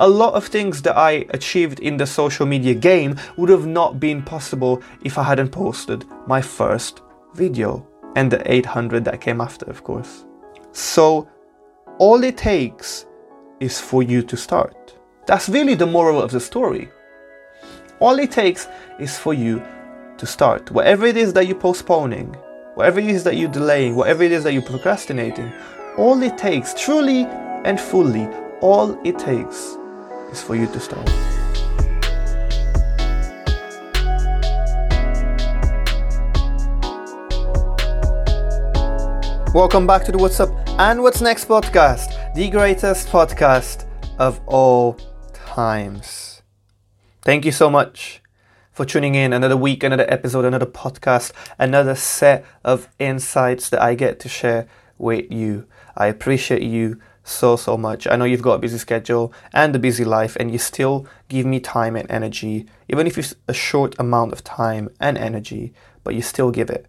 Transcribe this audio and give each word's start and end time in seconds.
A 0.00 0.08
lot 0.08 0.34
of 0.34 0.46
things 0.46 0.82
that 0.82 0.96
I 0.96 1.26
achieved 1.30 1.80
in 1.80 1.96
the 1.96 2.06
social 2.06 2.46
media 2.46 2.72
game 2.72 3.16
would 3.36 3.48
have 3.48 3.66
not 3.66 3.98
been 3.98 4.22
possible 4.22 4.80
if 5.02 5.18
I 5.18 5.24
hadn't 5.24 5.50
posted 5.50 6.04
my 6.28 6.40
first 6.40 7.02
video 7.34 7.84
and 8.14 8.30
the 8.30 8.40
800 8.50 9.04
that 9.06 9.20
came 9.20 9.40
after, 9.40 9.66
of 9.66 9.82
course. 9.82 10.24
So, 10.70 11.28
all 11.98 12.22
it 12.22 12.36
takes 12.36 13.06
is 13.58 13.80
for 13.80 14.04
you 14.04 14.22
to 14.22 14.36
start. 14.36 14.96
That's 15.26 15.48
really 15.48 15.74
the 15.74 15.86
moral 15.86 16.22
of 16.22 16.30
the 16.30 16.38
story. 16.38 16.90
All 17.98 18.20
it 18.20 18.30
takes 18.30 18.68
is 19.00 19.18
for 19.18 19.34
you 19.34 19.60
to 20.16 20.26
start. 20.26 20.70
Whatever 20.70 21.06
it 21.06 21.16
is 21.16 21.32
that 21.32 21.48
you're 21.48 21.58
postponing, 21.58 22.34
whatever 22.74 23.00
it 23.00 23.08
is 23.08 23.24
that 23.24 23.36
you're 23.36 23.50
delaying, 23.50 23.96
whatever 23.96 24.22
it 24.22 24.30
is 24.30 24.44
that 24.44 24.52
you're 24.52 24.62
procrastinating, 24.62 25.52
all 25.96 26.22
it 26.22 26.38
takes, 26.38 26.72
truly 26.72 27.24
and 27.64 27.80
fully, 27.80 28.28
all 28.60 28.96
it 29.04 29.18
takes 29.18 29.76
is 30.30 30.42
for 30.42 30.54
you 30.54 30.66
to 30.66 30.80
start. 30.80 31.08
Welcome 39.54 39.86
back 39.86 40.04
to 40.04 40.12
the 40.12 40.18
What's 40.18 40.40
Up 40.40 40.50
and 40.78 41.02
What's 41.02 41.20
Next 41.20 41.48
podcast, 41.48 42.34
the 42.34 42.50
greatest 42.50 43.08
podcast 43.08 43.86
of 44.18 44.40
all 44.46 44.98
times. 45.32 46.42
Thank 47.22 47.44
you 47.44 47.52
so 47.52 47.70
much 47.70 48.22
for 48.72 48.84
tuning 48.84 49.14
in. 49.14 49.32
Another 49.32 49.56
week, 49.56 49.82
another 49.82 50.04
episode, 50.08 50.44
another 50.44 50.66
podcast, 50.66 51.32
another 51.58 51.94
set 51.94 52.44
of 52.62 52.88
insights 52.98 53.70
that 53.70 53.82
I 53.82 53.94
get 53.94 54.20
to 54.20 54.28
share 54.28 54.68
with 54.98 55.32
you. 55.32 55.66
I 55.96 56.06
appreciate 56.06 56.62
you 56.62 57.00
so, 57.28 57.56
so 57.56 57.76
much. 57.76 58.06
I 58.06 58.16
know 58.16 58.24
you've 58.24 58.42
got 58.42 58.54
a 58.54 58.58
busy 58.58 58.78
schedule 58.78 59.32
and 59.52 59.74
a 59.74 59.78
busy 59.78 60.04
life, 60.04 60.36
and 60.40 60.50
you 60.50 60.58
still 60.58 61.06
give 61.28 61.46
me 61.46 61.60
time 61.60 61.96
and 61.96 62.10
energy, 62.10 62.66
even 62.88 63.06
if 63.06 63.18
it's 63.18 63.34
a 63.46 63.52
short 63.54 63.94
amount 63.98 64.32
of 64.32 64.44
time 64.44 64.88
and 65.00 65.18
energy, 65.18 65.72
but 66.04 66.14
you 66.14 66.22
still 66.22 66.50
give 66.50 66.70
it 66.70 66.86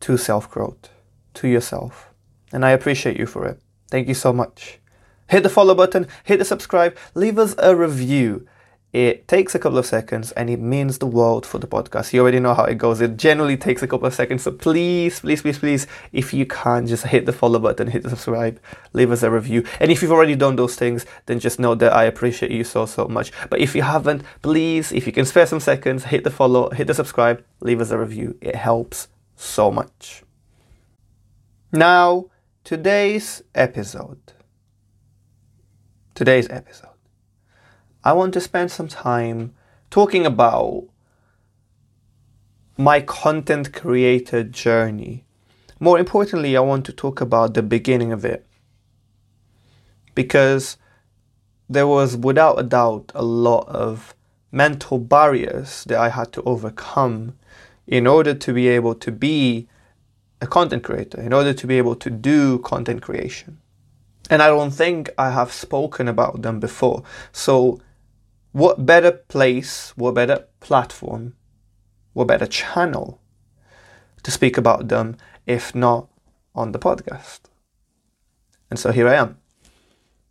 to 0.00 0.16
self 0.16 0.50
growth, 0.50 0.90
to 1.34 1.48
yourself. 1.48 2.10
And 2.52 2.64
I 2.64 2.70
appreciate 2.70 3.18
you 3.18 3.26
for 3.26 3.46
it. 3.46 3.60
Thank 3.90 4.08
you 4.08 4.14
so 4.14 4.32
much. 4.32 4.80
Hit 5.28 5.42
the 5.42 5.48
follow 5.48 5.74
button, 5.74 6.06
hit 6.24 6.38
the 6.38 6.44
subscribe, 6.44 6.96
leave 7.14 7.38
us 7.38 7.54
a 7.58 7.74
review. 7.74 8.46
It 8.94 9.26
takes 9.26 9.56
a 9.56 9.58
couple 9.58 9.78
of 9.78 9.86
seconds 9.86 10.30
and 10.32 10.48
it 10.48 10.60
means 10.60 10.98
the 10.98 11.06
world 11.06 11.44
for 11.44 11.58
the 11.58 11.66
podcast. 11.66 12.12
You 12.12 12.20
already 12.20 12.38
know 12.38 12.54
how 12.54 12.62
it 12.62 12.78
goes. 12.78 13.00
It 13.00 13.16
generally 13.16 13.56
takes 13.56 13.82
a 13.82 13.88
couple 13.88 14.06
of 14.06 14.14
seconds. 14.14 14.44
So 14.44 14.52
please, 14.52 15.18
please, 15.18 15.42
please, 15.42 15.58
please, 15.58 15.88
if 16.12 16.32
you 16.32 16.46
can, 16.46 16.86
just 16.86 17.04
hit 17.06 17.26
the 17.26 17.32
follow 17.32 17.58
button, 17.58 17.88
hit 17.88 18.04
the 18.04 18.10
subscribe, 18.10 18.60
leave 18.92 19.10
us 19.10 19.24
a 19.24 19.32
review. 19.32 19.64
And 19.80 19.90
if 19.90 20.00
you've 20.00 20.12
already 20.12 20.36
done 20.36 20.54
those 20.54 20.76
things, 20.76 21.06
then 21.26 21.40
just 21.40 21.58
know 21.58 21.74
that 21.74 21.92
I 21.92 22.04
appreciate 22.04 22.52
you 22.52 22.62
so, 22.62 22.86
so 22.86 23.08
much. 23.08 23.32
But 23.50 23.58
if 23.58 23.74
you 23.74 23.82
haven't, 23.82 24.22
please, 24.42 24.92
if 24.92 25.08
you 25.08 25.12
can 25.12 25.24
spare 25.24 25.46
some 25.46 25.58
seconds, 25.58 26.04
hit 26.04 26.22
the 26.22 26.30
follow, 26.30 26.70
hit 26.70 26.86
the 26.86 26.94
subscribe, 26.94 27.44
leave 27.58 27.80
us 27.80 27.90
a 27.90 27.98
review. 27.98 28.38
It 28.40 28.54
helps 28.54 29.08
so 29.34 29.72
much. 29.72 30.22
Now, 31.72 32.26
today's 32.62 33.42
episode. 33.56 34.20
Today's 36.14 36.48
episode. 36.48 36.93
I 38.04 38.12
want 38.12 38.34
to 38.34 38.40
spend 38.40 38.70
some 38.70 38.88
time 38.88 39.54
talking 39.90 40.26
about 40.26 40.84
my 42.76 43.00
content 43.00 43.72
creator 43.72 44.44
journey. 44.44 45.24
More 45.80 45.98
importantly, 45.98 46.54
I 46.54 46.60
want 46.60 46.84
to 46.86 46.92
talk 46.92 47.22
about 47.22 47.54
the 47.54 47.62
beginning 47.62 48.12
of 48.12 48.24
it. 48.24 48.46
Because 50.14 50.76
there 51.68 51.86
was, 51.86 52.14
without 52.14 52.60
a 52.60 52.62
doubt, 52.62 53.10
a 53.14 53.24
lot 53.24 53.66
of 53.68 54.14
mental 54.52 54.98
barriers 54.98 55.84
that 55.84 55.98
I 55.98 56.10
had 56.10 56.30
to 56.34 56.42
overcome 56.42 57.38
in 57.86 58.06
order 58.06 58.34
to 58.34 58.52
be 58.52 58.68
able 58.68 58.94
to 58.96 59.10
be 59.10 59.66
a 60.42 60.46
content 60.46 60.84
creator, 60.84 61.20
in 61.20 61.32
order 61.32 61.54
to 61.54 61.66
be 61.66 61.78
able 61.78 61.96
to 61.96 62.10
do 62.10 62.58
content 62.58 63.00
creation. 63.00 63.58
And 64.28 64.42
I 64.42 64.48
don't 64.48 64.70
think 64.70 65.10
I 65.16 65.30
have 65.30 65.52
spoken 65.52 66.06
about 66.06 66.42
them 66.42 66.60
before. 66.60 67.02
So 67.32 67.80
what 68.54 68.86
better 68.86 69.10
place, 69.10 69.92
what 69.96 70.14
better 70.14 70.46
platform, 70.60 71.34
what 72.12 72.28
better 72.28 72.46
channel 72.46 73.20
to 74.22 74.30
speak 74.30 74.56
about 74.56 74.86
them 74.86 75.16
if 75.44 75.74
not 75.74 76.08
on 76.54 76.70
the 76.70 76.78
podcast? 76.78 77.40
And 78.70 78.78
so 78.78 78.92
here 78.92 79.08
I 79.08 79.16
am. 79.16 79.38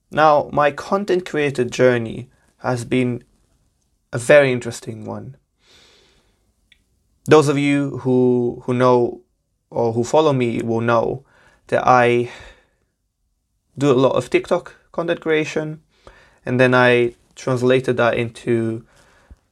Now, 0.10 0.50
my 0.54 0.72
content 0.72 1.26
creator 1.26 1.66
journey 1.66 2.30
has 2.60 2.86
been 2.86 3.26
a 4.14 4.18
very 4.18 4.54
interesting 4.54 5.04
one. 5.04 5.36
Those 7.26 7.50
of 7.50 7.58
you 7.58 7.98
who, 7.98 8.64
who 8.66 8.74
know 8.74 9.24
or 9.70 9.92
who 9.92 10.06
follow 10.06 10.32
me 10.32 10.62
will 10.62 10.80
know 10.80 11.26
that 11.68 11.86
I 11.86 12.32
do 13.78 13.92
a 13.92 14.00
lot 14.00 14.16
of 14.16 14.30
TikTok 14.30 14.76
content 14.94 15.20
creation 15.20 15.82
and 16.46 16.58
then 16.58 16.74
I 16.74 17.16
translated 17.36 17.98
that 17.98 18.16
into 18.18 18.86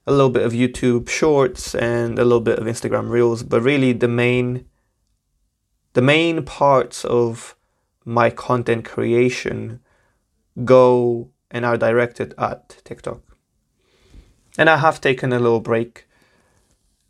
a 0.08 0.12
little 0.12 0.30
bit 0.30 0.44
of 0.44 0.52
YouTube 0.52 1.10
shorts 1.10 1.76
and 1.76 2.18
a 2.18 2.24
little 2.24 2.42
bit 2.42 2.60
of 2.60 2.66
Instagram 2.66 3.10
reels, 3.10 3.44
but 3.44 3.62
really 3.62 3.94
the 3.94 4.08
main 4.08 4.66
the 5.94 6.02
main 6.02 6.44
parts 6.44 7.04
of 7.04 7.56
my 8.06 8.30
content 8.30 8.86
creation 8.86 9.82
go 10.64 11.30
and 11.50 11.66
are 11.66 11.78
directed 11.78 12.34
at 12.38 12.82
TikTok. 12.86 13.22
And 14.58 14.70
I 14.70 14.78
have 14.78 15.02
taken 15.02 15.34
a 15.34 15.40
little 15.40 15.60
break, 15.60 16.08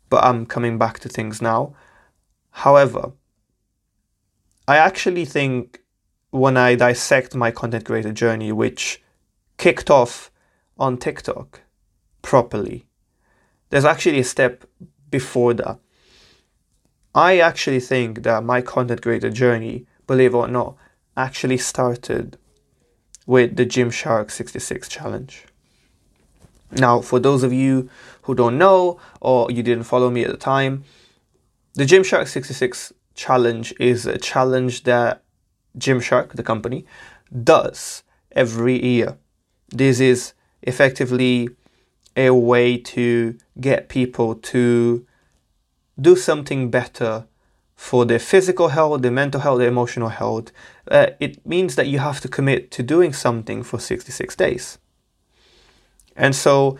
but 0.08 0.24
I'm 0.24 0.46
coming 0.46 0.78
back 0.78 0.98
to 1.00 1.08
things 1.08 1.40
now. 1.40 1.74
However, 2.50 3.12
I 4.66 4.76
actually 4.76 5.24
think 5.24 5.80
when 6.30 6.56
I 6.56 6.74
dissect 6.74 7.34
my 7.34 7.50
content 7.50 7.84
creator 7.84 8.12
journey, 8.12 8.52
which 8.52 9.02
kicked 9.58 9.90
off 9.90 10.31
on 10.82 10.98
TikTok 10.98 11.60
properly. 12.22 12.86
There's 13.70 13.84
actually 13.84 14.18
a 14.18 14.24
step 14.24 14.64
before 15.10 15.54
that. 15.54 15.78
I 17.14 17.38
actually 17.38 17.78
think 17.78 18.24
that 18.24 18.42
my 18.42 18.62
content 18.62 19.00
creator 19.00 19.30
journey, 19.30 19.86
believe 20.08 20.34
it 20.34 20.36
or 20.36 20.48
not, 20.48 20.76
actually 21.16 21.58
started 21.58 22.36
with 23.26 23.54
the 23.54 23.64
Gymshark 23.64 24.32
66 24.32 24.88
challenge. 24.88 25.44
Now, 26.72 27.00
for 27.00 27.20
those 27.20 27.44
of 27.44 27.52
you 27.52 27.88
who 28.22 28.34
don't 28.34 28.58
know 28.58 28.98
or 29.20 29.52
you 29.52 29.62
didn't 29.62 29.84
follow 29.84 30.10
me 30.10 30.24
at 30.24 30.32
the 30.32 30.36
time, 30.36 30.82
the 31.74 31.84
Gymshark 31.84 32.26
66 32.26 32.92
challenge 33.14 33.72
is 33.78 34.04
a 34.04 34.18
challenge 34.18 34.82
that 34.82 35.22
Gymshark, 35.78 36.32
the 36.32 36.42
company, 36.42 36.86
does 37.44 38.02
every 38.32 38.84
year. 38.84 39.16
This 39.68 40.00
is 40.00 40.34
effectively 40.62 41.48
a 42.16 42.30
way 42.30 42.76
to 42.76 43.36
get 43.60 43.88
people 43.88 44.34
to 44.34 45.06
do 46.00 46.16
something 46.16 46.70
better 46.70 47.26
for 47.74 48.04
their 48.04 48.18
physical 48.18 48.68
health, 48.68 49.02
their 49.02 49.10
mental 49.10 49.40
health, 49.40 49.58
their 49.58 49.68
emotional 49.68 50.08
health. 50.08 50.52
Uh, 50.88 51.08
it 51.20 51.44
means 51.46 51.74
that 51.76 51.88
you 51.88 51.98
have 51.98 52.20
to 52.20 52.28
commit 52.28 52.70
to 52.70 52.82
doing 52.82 53.12
something 53.12 53.62
for 53.62 53.78
66 53.78 54.36
days. 54.36 54.78
And 56.16 56.34
so 56.34 56.78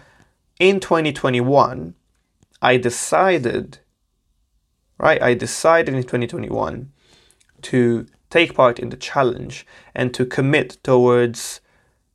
in 0.61 0.81
2021, 0.81 1.95
I 2.61 2.77
decided, 2.77 3.79
right, 4.99 5.21
I 5.21 5.35
decided 5.35 5.95
in 5.95 6.03
2021 6.03 6.93
to 7.63 8.07
take 8.31 8.55
part 8.55 8.79
in 8.79 8.91
the 8.91 8.97
challenge 8.97 9.67
and 9.95 10.15
to 10.15 10.25
commit 10.25 10.79
towards 10.83 11.61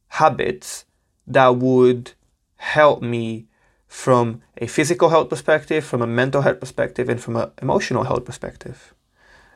habits 0.10 0.86
that 1.28 1.58
would 1.58 2.14
help 2.56 3.02
me 3.02 3.48
from 3.88 4.42
a 4.58 4.68
physical 4.68 5.10
health 5.10 5.30
perspective, 5.30 5.84
from 5.86 6.02
a 6.02 6.08
mental 6.08 6.42
health 6.42 6.60
perspective, 6.60 7.10
and 7.10 7.22
from 7.22 7.36
an 7.36 7.52
emotional 7.62 8.04
health 8.04 8.26
perspective. 8.26 8.94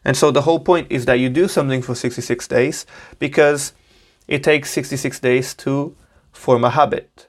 And 0.03 0.17
so 0.17 0.31
the 0.31 0.41
whole 0.41 0.59
point 0.59 0.87
is 0.89 1.05
that 1.05 1.19
you 1.19 1.29
do 1.29 1.47
something 1.47 1.81
for 1.81 1.95
66 1.95 2.47
days 2.47 2.85
because 3.19 3.73
it 4.27 4.43
takes 4.43 4.71
66 4.71 5.19
days 5.19 5.53
to 5.55 5.95
form 6.31 6.63
a 6.63 6.71
habit. 6.71 7.27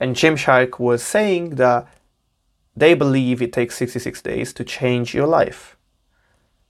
And 0.00 0.16
Gymshark 0.16 0.78
was 0.78 1.02
saying 1.02 1.56
that 1.56 1.86
they 2.74 2.94
believe 2.94 3.40
it 3.40 3.52
takes 3.52 3.76
66 3.76 4.22
days 4.22 4.52
to 4.54 4.64
change 4.64 5.14
your 5.14 5.26
life. 5.26 5.76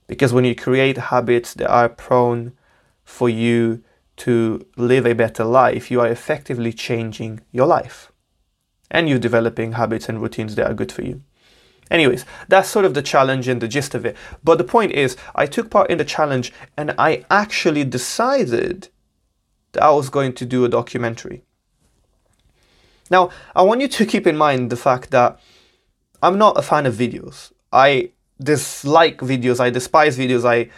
Because 0.07 0.33
when 0.33 0.45
you 0.45 0.55
create 0.55 0.99
habits 0.99 1.55
that 1.55 1.71
are 1.71 1.89
prone 1.89 2.53
for 3.05 3.29
you 3.29 3.83
to 4.25 4.65
live 4.77 5.07
a 5.07 5.15
better 5.15 5.45
life, 5.45 5.91
you 5.91 6.01
are 6.01 6.09
effectively 6.09 6.73
changing 6.73 7.41
your 7.51 7.67
life. 7.67 8.13
And 8.91 9.09
you're 9.09 9.19
developing 9.19 9.73
habits 9.73 10.09
and 10.09 10.21
routines 10.21 10.55
that 10.55 10.71
are 10.71 10.75
good 10.75 10.93
for 10.93 11.03
you. 11.03 11.23
Anyways, 11.91 12.25
that's 12.49 12.69
sort 12.69 12.85
of 12.85 12.95
the 12.95 13.03
challenge 13.03 13.49
and 13.49 13.61
the 13.61 13.69
gist 13.69 13.95
of 13.95 14.07
it. 14.07 14.17
But 14.45 14.59
the 14.59 14.65
point 14.65 14.93
is, 14.93 15.17
I 15.35 15.47
took 15.47 15.71
part 15.71 15.91
in 15.91 15.99
the 15.99 16.05
challenge 16.05 16.53
and 16.77 16.95
I 16.99 17.25
actually 17.31 17.85
decided 17.85 18.89
that 19.73 19.83
I 19.83 19.91
was 19.91 20.09
going 20.09 20.35
to 20.35 20.47
do 20.47 20.65
a 20.65 20.69
documentary. 20.69 21.43
Now, 23.11 23.31
I 23.57 23.63
want 23.63 23.81
you 23.81 23.89
to 23.89 24.07
keep 24.07 24.27
in 24.27 24.37
mind 24.37 24.71
the 24.71 24.77
fact 24.77 25.11
that 25.11 25.41
I'm 26.23 26.39
not 26.39 26.57
a 26.57 26.63
fan 26.63 26.87
of 26.87 26.95
videos. 26.95 27.53
I 27.73 28.11
dislike 28.41 29.19
videos, 29.19 29.59
I 29.59 29.71
despise 29.71 30.17
videos, 30.17 30.45
I 30.45 30.71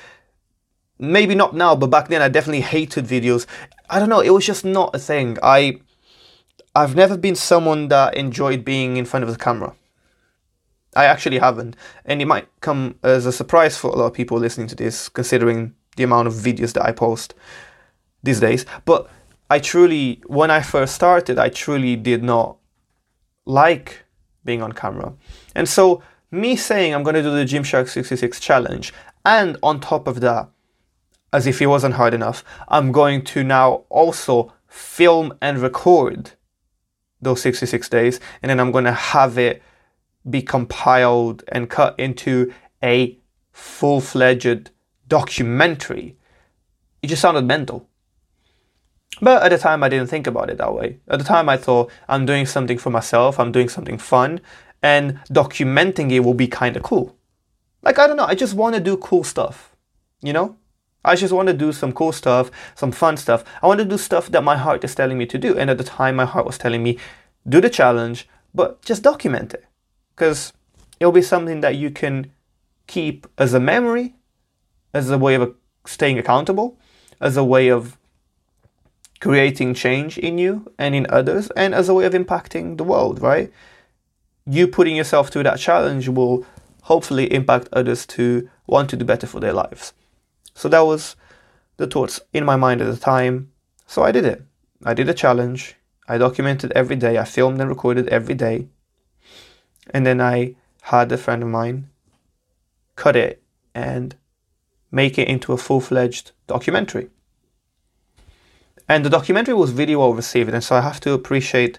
maybe 0.99 1.35
not 1.35 1.55
now, 1.55 1.75
but 1.77 1.89
back 1.89 2.09
then 2.09 2.23
I 2.23 2.29
definitely 2.29 2.63
hated 2.63 3.07
videos. 3.07 3.47
I 3.91 3.99
don't 3.99 4.09
know, 4.09 4.21
it 4.21 4.31
was 4.31 4.47
just 4.47 4.65
not 4.65 4.95
a 4.95 4.99
thing. 4.99 5.39
I 5.43 5.81
I've 6.75 6.97
never 6.97 7.17
been 7.17 7.37
someone 7.37 7.89
that 7.89 8.17
enjoyed 8.17 8.65
being 8.65 8.97
in 8.97 9.05
front 9.05 9.25
of 9.25 9.31
the 9.31 9.39
camera. 9.39 9.75
I 10.97 11.05
actually 11.05 11.39
haven't. 11.39 11.77
And 12.05 12.21
it 12.21 12.27
might 12.27 12.49
come 12.61 12.99
as 13.03 13.27
a 13.27 13.33
surprise 13.33 13.79
for 13.79 13.91
a 13.91 13.97
lot 13.97 14.07
of 14.07 14.15
people 14.15 14.39
listening 14.39 14.67
to 14.69 14.75
this, 14.75 15.09
considering 15.09 15.75
the 15.97 16.03
amount 16.03 16.29
of 16.29 16.35
videos 16.35 16.73
that 16.73 16.85
I 16.85 16.93
post 16.93 17.35
these 18.23 18.41
days. 18.41 18.67
But 18.85 19.09
I 19.51 19.61
truly, 19.61 20.23
when 20.27 20.51
I 20.51 20.63
first 20.63 20.95
started, 20.95 21.39
I 21.39 21.49
truly 21.49 21.97
did 21.97 22.25
not 22.25 22.57
like 23.45 24.05
being 24.45 24.63
on 24.63 24.73
camera. 24.73 25.15
And 25.55 25.69
so, 25.69 26.03
me 26.31 26.57
saying 26.57 26.93
I'm 26.93 27.03
going 27.03 27.15
to 27.15 27.23
do 27.23 27.31
the 27.31 27.45
Gymshark 27.45 27.89
66 27.89 28.41
challenge, 28.41 28.93
and 29.25 29.57
on 29.63 29.79
top 29.81 30.09
of 30.09 30.21
that, 30.21 30.49
as 31.35 31.49
if 31.49 31.61
it 31.61 31.67
wasn't 31.67 31.95
hard 31.95 32.15
enough, 32.15 32.45
I'm 32.69 32.93
going 32.93 33.25
to 33.25 33.43
now 33.43 33.85
also 33.89 34.53
film 34.69 35.37
and 35.43 35.59
record 35.59 36.31
those 37.21 37.43
66 37.43 37.89
days, 37.89 38.21
and 38.41 38.49
then 38.49 38.61
I'm 38.61 38.71
going 38.71 38.85
to 38.85 38.93
have 38.93 39.37
it 39.37 39.61
be 40.31 40.43
compiled 40.43 41.43
and 41.49 41.69
cut 41.69 41.99
into 41.99 42.53
a 42.85 43.19
full 43.51 44.01
fledged 44.01 44.71
documentary. 45.09 46.17
It 47.03 47.09
just 47.09 47.23
sounded 47.23 47.47
mental. 47.47 47.89
But 49.21 49.43
at 49.43 49.49
the 49.49 49.59
time, 49.59 49.83
I 49.83 49.89
didn't 49.89 50.09
think 50.09 50.29
about 50.29 50.51
it 50.51 50.59
that 50.59 50.73
way. 50.73 51.01
At 51.09 51.19
the 51.19 51.25
time, 51.25 51.49
I 51.49 51.57
thought 51.57 51.91
I'm 52.09 52.27
doing 52.27 52.47
something 52.47 52.79
for 52.79 52.91
myself, 52.91 53.41
I'm 53.41 53.51
doing 53.51 53.69
something 53.69 53.99
fun, 53.99 54.41
and 54.83 55.19
documenting 55.31 56.13
it 56.13 56.21
will 56.21 56.35
be 56.35 56.47
kind 56.47 56.77
of 56.77 56.85
cool. 56.85 57.17
Like, 57.83 57.99
I 57.99 58.07
don't 58.07 58.17
know, 58.17 58.27
I 58.27 58.37
just 58.37 58.55
want 58.55 58.77
to 58.77 58.81
do 58.81 58.97
cool 58.97 59.25
stuff, 59.25 59.75
you 60.23 60.33
know? 60.33 60.57
I 61.05 61.17
just 61.17 61.33
want 61.33 61.49
to 61.49 61.55
do 61.55 61.73
some 61.73 61.93
cool 61.93 62.13
stuff, 62.13 62.51
some 62.75 62.93
fun 62.93 63.17
stuff. 63.17 63.45
I 63.63 63.67
want 63.67 63.79
to 63.79 63.85
do 63.85 63.99
stuff 63.99 64.31
that 64.31 64.43
my 64.43 64.57
heart 64.57 64.85
is 64.85 64.95
telling 64.95 65.19
me 65.19 65.27
to 65.27 65.39
do. 65.39 65.57
And 65.59 65.69
at 65.71 65.79
the 65.79 65.85
time, 65.85 66.17
my 66.17 66.25
heart 66.25 66.47
was 66.47 66.59
telling 66.59 66.83
me, 66.83 66.99
do 67.49 67.61
the 67.61 67.71
challenge, 67.71 68.29
but 68.55 68.81
just 68.83 69.03
document 69.03 69.55
it. 69.55 69.65
Because 70.15 70.53
it'll 70.99 71.13
be 71.13 71.23
something 71.23 71.61
that 71.61 71.77
you 71.77 71.91
can 71.91 72.31
keep 72.87 73.27
as 73.37 73.53
a 73.53 73.61
memory, 73.61 74.15
as 74.93 75.11
a 75.11 75.19
way 75.19 75.35
of 75.35 75.55
staying 75.87 76.19
accountable, 76.19 76.79
as 77.21 77.37
a 77.37 77.45
way 77.45 77.69
of 77.69 77.99
creating 79.21 79.75
change 79.75 80.19
in 80.19 80.39
you 80.39 80.73
and 80.79 80.95
in 80.95 81.07
others, 81.11 81.51
and 81.57 81.75
as 81.75 81.89
a 81.89 81.95
way 81.95 82.05
of 82.05 82.13
impacting 82.13 82.77
the 82.77 82.85
world, 82.85 83.21
right? 83.21 83.53
You 84.47 84.69
putting 84.69 84.97
yourself 84.97 85.31
through 85.31 85.45
that 85.45 85.59
challenge 85.59 86.09
will 86.09 86.47
hopefully 86.83 87.33
impact 87.33 87.69
others 87.73 88.07
to 88.07 88.49
want 88.67 88.91
to 88.91 88.97
do 88.97 89.05
better 89.05 89.27
for 89.27 89.41
their 89.41 89.53
lives. 89.53 89.95
So 90.55 90.69
that 90.69 90.81
was 90.81 91.17
the 91.77 91.87
thoughts 91.87 92.21
in 92.33 92.45
my 92.45 92.57
mind 92.57 92.81
at 92.81 92.87
the 92.87 92.97
time. 92.97 93.53
So 93.87 94.03
I 94.03 94.13
did 94.13 94.25
it. 94.25 94.43
I 94.85 94.95
did 94.95 95.09
a 95.09 95.15
challenge. 95.15 95.77
I 96.09 96.19
documented 96.19 96.73
every 96.73 96.97
day. 96.97 97.19
I 97.19 97.25
filmed 97.25 97.61
and 97.61 97.69
recorded 97.69 98.09
every 98.09 98.35
day. 98.35 98.69
And 99.91 100.07
then 100.07 100.21
I 100.21 100.57
had 100.83 101.11
a 101.13 101.19
friend 101.19 101.43
of 101.43 101.49
mine 101.49 101.89
cut 102.97 103.17
it 103.17 103.43
and 103.75 104.15
make 104.91 105.19
it 105.19 105.29
into 105.29 105.53
a 105.53 105.59
full 105.59 105.81
fledged 105.81 106.33
documentary. 106.47 107.11
And 108.89 109.05
the 109.05 109.11
documentary 109.11 109.55
was 109.55 109.71
video 109.71 109.99
well 109.99 110.15
received. 110.15 110.51
And 110.51 110.63
so 110.63 110.77
I 110.77 110.83
have 110.83 111.01
to 111.01 111.13
appreciate, 111.13 111.79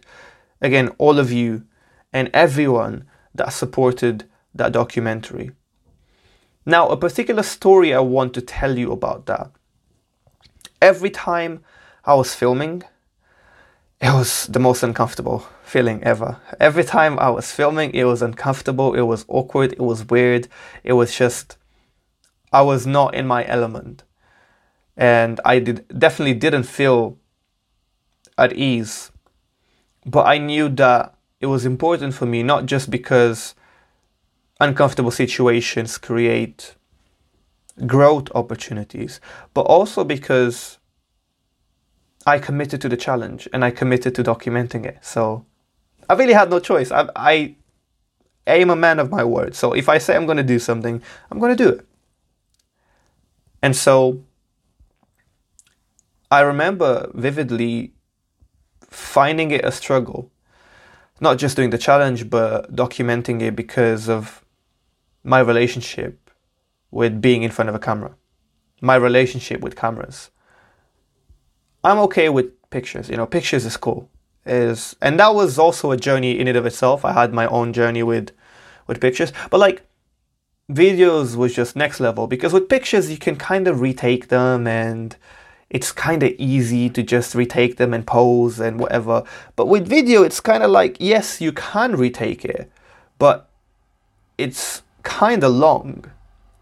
again, 0.59 0.89
all 0.97 1.19
of 1.19 1.31
you 1.31 1.63
and 2.11 2.29
everyone 2.33 3.05
that 3.33 3.53
supported 3.53 4.25
that 4.53 4.71
documentary. 4.71 5.51
Now, 6.65 6.89
a 6.89 6.97
particular 6.97 7.43
story 7.43 7.93
I 7.93 7.99
want 7.99 8.33
to 8.33 8.41
tell 8.41 8.77
you 8.77 8.91
about 8.91 9.27
that. 9.27 9.51
Every 10.81 11.11
time 11.11 11.63
I 12.03 12.15
was 12.15 12.33
filming, 12.33 12.83
it 14.01 14.11
was 14.11 14.47
the 14.47 14.59
most 14.59 14.81
uncomfortable 14.81 15.47
feeling 15.63 16.03
ever. 16.03 16.37
Every 16.59 16.83
time 16.83 17.19
I 17.19 17.29
was 17.29 17.51
filming, 17.51 17.93
it 17.93 18.05
was 18.05 18.21
uncomfortable, 18.21 18.95
it 18.95 19.01
was 19.01 19.25
awkward, 19.27 19.73
it 19.73 19.79
was 19.79 20.05
weird, 20.05 20.47
it 20.83 20.93
was 20.93 21.15
just, 21.15 21.57
I 22.51 22.61
was 22.63 22.87
not 22.87 23.13
in 23.13 23.27
my 23.27 23.45
element. 23.45 24.03
And 24.97 25.39
I 25.45 25.59
did, 25.59 25.85
definitely 25.99 26.33
didn't 26.33 26.63
feel 26.63 27.17
at 28.37 28.53
ease. 28.53 29.11
But 30.05 30.25
I 30.27 30.39
knew 30.39 30.69
that 30.69 31.15
it 31.39 31.47
was 31.47 31.65
important 31.65 32.15
for 32.15 32.25
me, 32.25 32.41
not 32.41 32.65
just 32.65 32.89
because 32.89 33.53
uncomfortable 34.59 35.11
situations 35.11 35.97
create 35.97 36.75
growth 37.85 38.29
opportunities, 38.33 39.19
but 39.53 39.61
also 39.61 40.03
because 40.03 40.77
I 42.25 42.39
committed 42.39 42.81
to 42.81 42.89
the 42.89 42.97
challenge 42.97 43.47
and 43.53 43.65
I 43.65 43.71
committed 43.71 44.15
to 44.15 44.23
documenting 44.23 44.85
it. 44.85 44.99
So 45.01 45.45
I 46.09 46.13
really 46.13 46.33
had 46.33 46.49
no 46.49 46.59
choice. 46.59 46.91
I, 46.91 47.09
I 47.15 47.55
am 48.47 48.69
a 48.69 48.75
man 48.75 48.99
of 48.99 49.11
my 49.11 49.23
word. 49.23 49.55
So 49.55 49.73
if 49.73 49.89
I 49.89 49.97
say 49.97 50.15
I'm 50.15 50.25
going 50.25 50.37
to 50.37 50.43
do 50.43 50.59
something, 50.59 51.01
I'm 51.29 51.39
going 51.39 51.55
to 51.55 51.63
do 51.63 51.69
it. 51.69 51.87
And 53.61 53.75
so 53.75 54.23
I 56.31 56.41
remember 56.41 57.11
vividly 57.13 57.93
finding 58.89 59.51
it 59.51 59.65
a 59.65 59.71
struggle, 59.71 60.31
not 61.19 61.37
just 61.37 61.55
doing 61.55 61.71
the 61.71 61.77
challenge, 61.77 62.29
but 62.29 62.73
documenting 62.73 63.41
it 63.41 63.55
because 63.55 64.07
of 64.07 64.44
my 65.25 65.39
relationship 65.39 66.29
with 66.91 67.19
being 67.19 67.43
in 67.43 67.51
front 67.51 67.67
of 67.67 67.75
a 67.75 67.79
camera, 67.79 68.15
my 68.79 68.95
relationship 68.95 69.59
with 69.59 69.75
cameras. 69.75 70.29
I'm 71.83 71.97
okay 71.99 72.29
with 72.29 72.69
pictures, 72.69 73.09
you 73.09 73.17
know, 73.17 73.25
pictures 73.25 73.65
is 73.65 73.75
cool. 73.75 74.09
Is 74.45 74.95
and 75.01 75.19
that 75.19 75.33
was 75.33 75.57
also 75.57 75.89
a 75.89 75.97
journey 75.97 76.39
in 76.39 76.47
and 76.47 76.55
of 76.55 76.67
itself. 76.67 77.03
I 77.03 77.13
had 77.13 77.33
my 77.33 77.47
own 77.47 77.73
journey 77.73 78.03
with 78.03 78.31
with 78.85 79.01
pictures, 79.01 79.33
but 79.49 79.59
like 79.59 79.87
videos 80.71 81.35
was 81.35 81.53
just 81.53 81.75
next 81.75 81.99
level 81.99 82.27
because 82.27 82.53
with 82.53 82.69
pictures 82.69 83.09
you 83.09 83.17
can 83.17 83.35
kind 83.35 83.67
of 83.67 83.81
retake 83.81 84.27
them 84.29 84.67
and 84.67 85.15
it's 85.69 85.91
kind 85.91 86.21
of 86.23 86.31
easy 86.37 86.89
to 86.89 87.01
just 87.01 87.33
retake 87.33 87.77
them 87.77 87.93
and 87.93 88.05
pose 88.05 88.59
and 88.59 88.79
whatever. 88.79 89.23
But 89.55 89.67
with 89.67 89.87
video, 89.87 90.23
it's 90.23 90.39
kind 90.39 90.63
of 90.63 90.69
like, 90.69 90.97
yes, 90.99 91.41
you 91.41 91.51
can 91.51 91.95
retake 91.95 92.45
it, 92.45 92.71
but 93.17 93.49
it's 94.37 94.83
kind 95.05 95.43
of 95.43 95.53
long. 95.53 96.03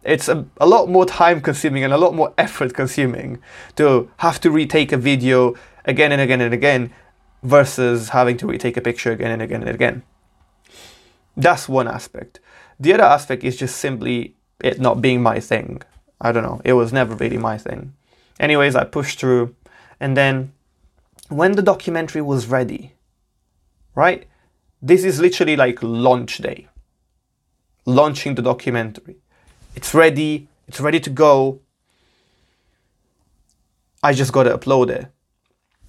It's 0.03 0.27
a, 0.27 0.45
a 0.59 0.67
lot 0.67 0.89
more 0.89 1.05
time 1.05 1.41
consuming 1.41 1.83
and 1.83 1.93
a 1.93 1.97
lot 1.97 2.13
more 2.13 2.33
effort 2.37 2.75
consuming 2.75 3.41
to 3.77 4.11
have 4.17 4.39
to 4.41 4.51
retake 4.51 4.91
a 4.91 4.97
video 4.97 5.55
again 5.85 6.11
and 6.11 6.21
again 6.21 6.41
and 6.41 6.53
again 6.53 6.93
versus 7.41 8.09
having 8.09 8.37
to 8.37 8.47
retake 8.47 8.77
a 8.77 8.81
picture 8.81 9.11
again 9.11 9.31
and 9.31 9.41
again 9.41 9.61
and 9.61 9.71
again. 9.71 10.03
That's 11.35 11.67
one 11.67 11.87
aspect. 11.87 12.39
The 12.79 12.93
other 12.93 13.03
aspect 13.03 13.43
is 13.43 13.57
just 13.57 13.77
simply 13.77 14.35
it 14.59 14.79
not 14.79 15.01
being 15.01 15.23
my 15.23 15.39
thing. 15.39 15.81
I 16.21 16.31
don't 16.31 16.43
know. 16.43 16.61
It 16.63 16.73
was 16.73 16.93
never 16.93 17.15
really 17.15 17.37
my 17.37 17.57
thing. 17.57 17.93
Anyways, 18.39 18.75
I 18.75 18.83
pushed 18.83 19.19
through. 19.19 19.55
And 19.99 20.15
then 20.17 20.53
when 21.29 21.53
the 21.53 21.61
documentary 21.61 22.21
was 22.21 22.47
ready, 22.47 22.93
right? 23.95 24.25
This 24.81 25.03
is 25.05 25.19
literally 25.19 25.55
like 25.55 25.81
launch 25.81 26.39
day 26.39 26.67
launching 27.85 28.35
the 28.35 28.41
documentary. 28.41 29.17
It's 29.75 29.93
ready, 29.93 30.47
it's 30.67 30.79
ready 30.79 30.99
to 30.99 31.09
go. 31.09 31.61
I 34.01 34.13
just 34.13 34.33
got 34.33 34.43
to 34.43 34.57
upload 34.57 34.89
it. 34.89 35.07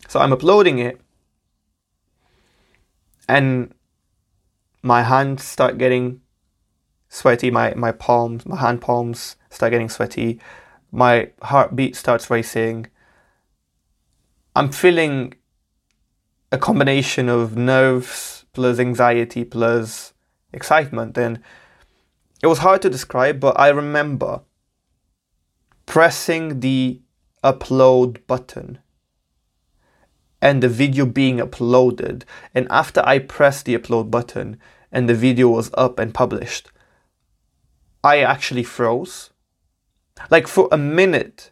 So 0.08 0.20
I'm 0.20 0.32
uploading 0.32 0.78
it, 0.78 1.00
and 3.28 3.74
my 4.82 5.02
hands 5.02 5.42
start 5.42 5.78
getting 5.78 6.20
sweaty, 7.08 7.50
my, 7.50 7.74
my 7.74 7.90
palms, 7.90 8.44
my 8.44 8.56
hand 8.56 8.80
palms 8.80 9.36
start 9.50 9.70
getting 9.70 9.88
sweaty, 9.88 10.40
my 10.92 11.30
heartbeat 11.42 11.96
starts 11.96 12.28
racing. 12.28 12.86
I'm 14.54 14.70
feeling 14.70 15.34
a 16.52 16.58
combination 16.58 17.28
of 17.28 17.56
nerves 17.56 18.44
plus 18.52 18.78
anxiety 18.78 19.44
plus 19.44 20.12
excitement 20.52 21.16
and 21.18 21.40
it 22.44 22.46
was 22.46 22.58
hard 22.58 22.82
to 22.82 22.90
describe, 22.90 23.40
but 23.40 23.58
I 23.58 23.70
remember 23.70 24.42
pressing 25.86 26.60
the 26.60 27.00
upload 27.42 28.18
button 28.26 28.80
and 30.42 30.62
the 30.62 30.68
video 30.68 31.06
being 31.06 31.38
uploaded. 31.38 32.24
And 32.54 32.66
after 32.68 33.02
I 33.06 33.20
pressed 33.20 33.64
the 33.64 33.78
upload 33.78 34.10
button 34.10 34.58
and 34.92 35.08
the 35.08 35.14
video 35.14 35.48
was 35.48 35.70
up 35.72 35.98
and 35.98 36.12
published, 36.12 36.70
I 38.04 38.18
actually 38.18 38.64
froze. 38.64 39.30
Like 40.30 40.46
for 40.46 40.68
a 40.70 40.76
minute, 40.76 41.50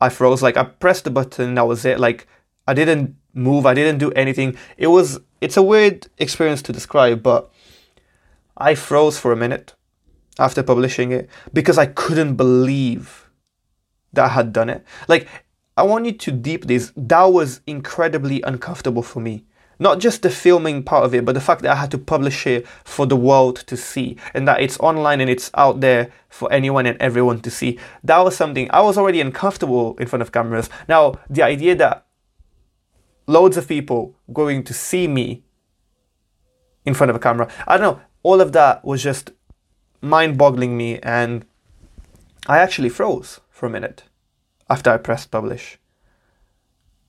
I 0.00 0.10
froze. 0.10 0.44
Like 0.44 0.56
I 0.56 0.62
pressed 0.62 1.02
the 1.02 1.10
button, 1.10 1.56
that 1.56 1.66
was 1.66 1.84
it. 1.84 1.98
Like 1.98 2.28
I 2.68 2.74
didn't 2.74 3.16
move, 3.34 3.66
I 3.66 3.74
didn't 3.74 3.98
do 3.98 4.12
anything. 4.12 4.56
It 4.76 4.86
was 4.86 5.18
it's 5.40 5.56
a 5.56 5.62
weird 5.62 6.06
experience 6.18 6.62
to 6.62 6.72
describe, 6.72 7.20
but 7.20 7.50
I 8.56 8.76
froze 8.76 9.18
for 9.18 9.32
a 9.32 9.36
minute 9.36 9.74
after 10.38 10.62
publishing 10.62 11.12
it 11.12 11.28
because 11.52 11.78
I 11.78 11.86
couldn't 11.86 12.36
believe 12.36 13.30
that 14.12 14.26
I 14.26 14.28
had 14.28 14.52
done 14.52 14.70
it. 14.70 14.84
Like, 15.08 15.28
I 15.76 15.82
want 15.82 16.06
you 16.06 16.12
to 16.12 16.32
deep 16.32 16.66
this. 16.66 16.92
That 16.96 17.24
was 17.24 17.60
incredibly 17.66 18.42
uncomfortable 18.42 19.02
for 19.02 19.20
me. 19.20 19.44
Not 19.78 19.98
just 19.98 20.20
the 20.20 20.28
filming 20.28 20.82
part 20.82 21.06
of 21.06 21.14
it, 21.14 21.24
but 21.24 21.32
the 21.32 21.40
fact 21.40 21.62
that 21.62 21.72
I 21.72 21.76
had 21.76 21.90
to 21.92 21.98
publish 21.98 22.46
it 22.46 22.68
for 22.84 23.06
the 23.06 23.16
world 23.16 23.56
to 23.66 23.78
see 23.78 24.18
and 24.34 24.46
that 24.46 24.60
it's 24.60 24.78
online 24.78 25.22
and 25.22 25.30
it's 25.30 25.50
out 25.54 25.80
there 25.80 26.12
for 26.28 26.52
anyone 26.52 26.84
and 26.84 27.00
everyone 27.00 27.40
to 27.40 27.50
see. 27.50 27.78
That 28.04 28.18
was 28.18 28.36
something 28.36 28.70
I 28.70 28.82
was 28.82 28.98
already 28.98 29.22
uncomfortable 29.22 29.96
in 29.96 30.06
front 30.06 30.20
of 30.20 30.32
cameras. 30.32 30.68
Now, 30.86 31.14
the 31.30 31.42
idea 31.42 31.74
that 31.76 32.06
loads 33.26 33.56
of 33.56 33.66
people 33.66 34.14
going 34.30 34.64
to 34.64 34.74
see 34.74 35.08
me 35.08 35.44
in 36.84 36.92
front 36.92 37.08
of 37.08 37.16
a 37.16 37.20
camera, 37.20 37.50
I 37.66 37.78
don't 37.78 37.94
know, 37.94 38.02
all 38.22 38.42
of 38.42 38.52
that 38.52 38.84
was 38.84 39.02
just 39.02 39.32
mind 40.00 40.38
boggling 40.38 40.76
me 40.76 40.98
and 41.00 41.44
I 42.46 42.58
actually 42.58 42.88
froze 42.88 43.40
for 43.50 43.66
a 43.66 43.70
minute 43.70 44.04
after 44.68 44.90
I 44.90 44.96
pressed 44.96 45.30
publish. 45.30 45.78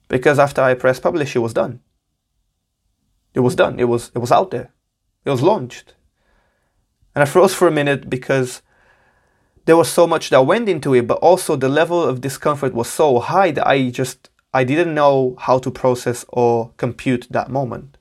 Because 0.07 0.39
after 0.39 0.61
I 0.61 0.73
pressed 0.73 1.01
publish, 1.01 1.35
it 1.35 1.39
was 1.39 1.53
done. 1.53 1.79
It 3.33 3.39
was 3.39 3.55
done. 3.55 3.79
It 3.79 3.85
was 3.85 4.11
it 4.13 4.19
was 4.19 4.31
out 4.31 4.51
there. 4.51 4.73
It 5.23 5.29
was 5.29 5.41
launched. 5.41 5.95
And 7.15 7.23
I 7.23 7.25
froze 7.25 7.53
for 7.53 7.67
a 7.67 7.71
minute 7.71 8.09
because 8.09 8.61
there 9.65 9.77
was 9.77 9.89
so 9.89 10.07
much 10.07 10.29
that 10.31 10.45
went 10.45 10.67
into 10.67 10.93
it, 10.93 11.07
but 11.07 11.19
also 11.19 11.55
the 11.55 11.69
level 11.69 12.03
of 12.03 12.19
discomfort 12.19 12.73
was 12.73 12.89
so 12.89 13.19
high 13.19 13.51
that 13.51 13.67
I 13.67 13.89
just 13.89 14.29
I 14.53 14.63
didn't 14.65 14.93
know 14.93 15.35
how 15.39 15.59
to 15.59 15.71
process 15.71 16.25
or 16.29 16.73
compute 16.77 17.27
that 17.29 17.49
moment. 17.49 17.97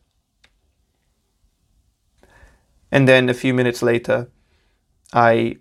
And 2.90 3.06
then 3.06 3.28
a 3.28 3.34
few 3.34 3.54
minutes 3.54 3.82
later, 3.82 4.28
I 5.12 5.56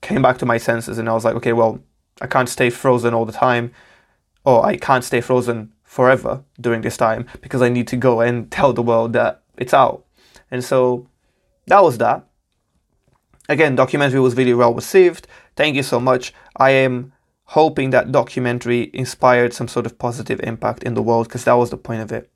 came 0.00 0.22
back 0.22 0.38
to 0.38 0.46
my 0.46 0.58
senses 0.58 0.98
and 0.98 1.08
I 1.08 1.12
was 1.12 1.24
like, 1.24 1.34
okay, 1.36 1.52
well, 1.52 1.80
I 2.20 2.26
can't 2.26 2.48
stay 2.48 2.70
frozen 2.70 3.14
all 3.14 3.24
the 3.24 3.32
time, 3.32 3.72
or 4.44 4.64
I 4.64 4.76
can't 4.76 5.04
stay 5.04 5.20
frozen 5.20 5.72
forever 5.84 6.44
during 6.60 6.82
this 6.82 6.96
time 6.96 7.26
because 7.40 7.62
I 7.62 7.68
need 7.68 7.88
to 7.88 7.96
go 7.96 8.20
and 8.20 8.50
tell 8.50 8.72
the 8.72 8.82
world 8.82 9.12
that 9.14 9.42
it's 9.56 9.74
out. 9.74 10.04
And 10.50 10.64
so 10.64 11.08
that 11.66 11.82
was 11.82 11.98
that. 11.98 12.26
Again, 13.48 13.74
documentary 13.74 14.20
was 14.20 14.36
really 14.36 14.54
well 14.54 14.74
received. 14.74 15.26
Thank 15.56 15.76
you 15.76 15.82
so 15.82 15.98
much. 15.98 16.32
I 16.56 16.70
am 16.70 17.12
hoping 17.44 17.90
that 17.90 18.12
documentary 18.12 18.90
inspired 18.92 19.52
some 19.52 19.66
sort 19.66 19.86
of 19.86 19.98
positive 19.98 20.40
impact 20.44 20.84
in 20.84 20.94
the 20.94 21.02
world 21.02 21.26
because 21.26 21.44
that 21.44 21.54
was 21.54 21.70
the 21.70 21.76
point 21.76 22.02
of 22.02 22.12
it. 22.12 22.30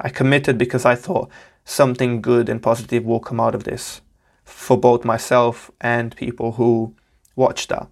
I 0.00 0.08
committed 0.08 0.58
because 0.58 0.84
I 0.84 0.94
thought 0.94 1.30
something 1.64 2.20
good 2.20 2.48
and 2.48 2.62
positive 2.62 3.04
will 3.04 3.20
come 3.20 3.40
out 3.40 3.54
of 3.54 3.64
this 3.64 4.00
for 4.46 4.78
both 4.78 5.04
myself 5.04 5.70
and 5.80 6.16
people 6.16 6.52
who 6.52 6.94
watch 7.34 7.66
that. 7.66 7.88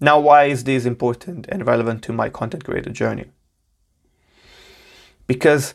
Now, 0.00 0.18
why 0.18 0.44
is 0.44 0.64
this 0.64 0.84
important 0.84 1.46
and 1.48 1.66
relevant 1.66 2.02
to 2.04 2.12
my 2.12 2.28
content 2.28 2.64
creator 2.64 2.90
journey? 2.90 3.30
Because 5.26 5.74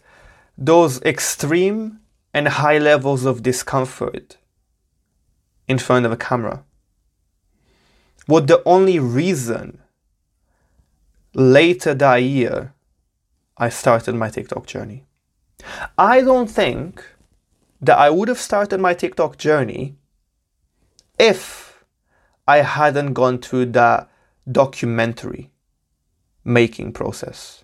those 0.57 1.01
extreme 1.03 1.99
and 2.33 2.47
high 2.47 2.77
levels 2.77 3.23
of 3.23 3.41
discomfort 3.41 4.37
in 5.67 5.77
front 5.77 6.05
of 6.05 6.11
a 6.11 6.17
camera 6.17 6.63
were 8.27 8.41
the 8.41 8.61
only 8.65 8.99
reason 8.99 9.79
later 11.33 11.93
that 11.93 12.17
year 12.17 12.73
I 13.57 13.69
started 13.69 14.15
my 14.15 14.29
TikTok 14.29 14.65
journey. 14.67 15.05
I 15.97 16.21
don't 16.21 16.49
think 16.49 17.03
that 17.81 17.97
I 17.97 18.09
would 18.09 18.27
have 18.27 18.39
started 18.39 18.79
my 18.79 18.93
TikTok 18.93 19.37
journey 19.37 19.95
if 21.19 21.83
I 22.47 22.57
hadn't 22.57 23.13
gone 23.13 23.39
through 23.39 23.67
that 23.67 24.09
documentary 24.49 25.51
making 26.43 26.93
process. 26.93 27.63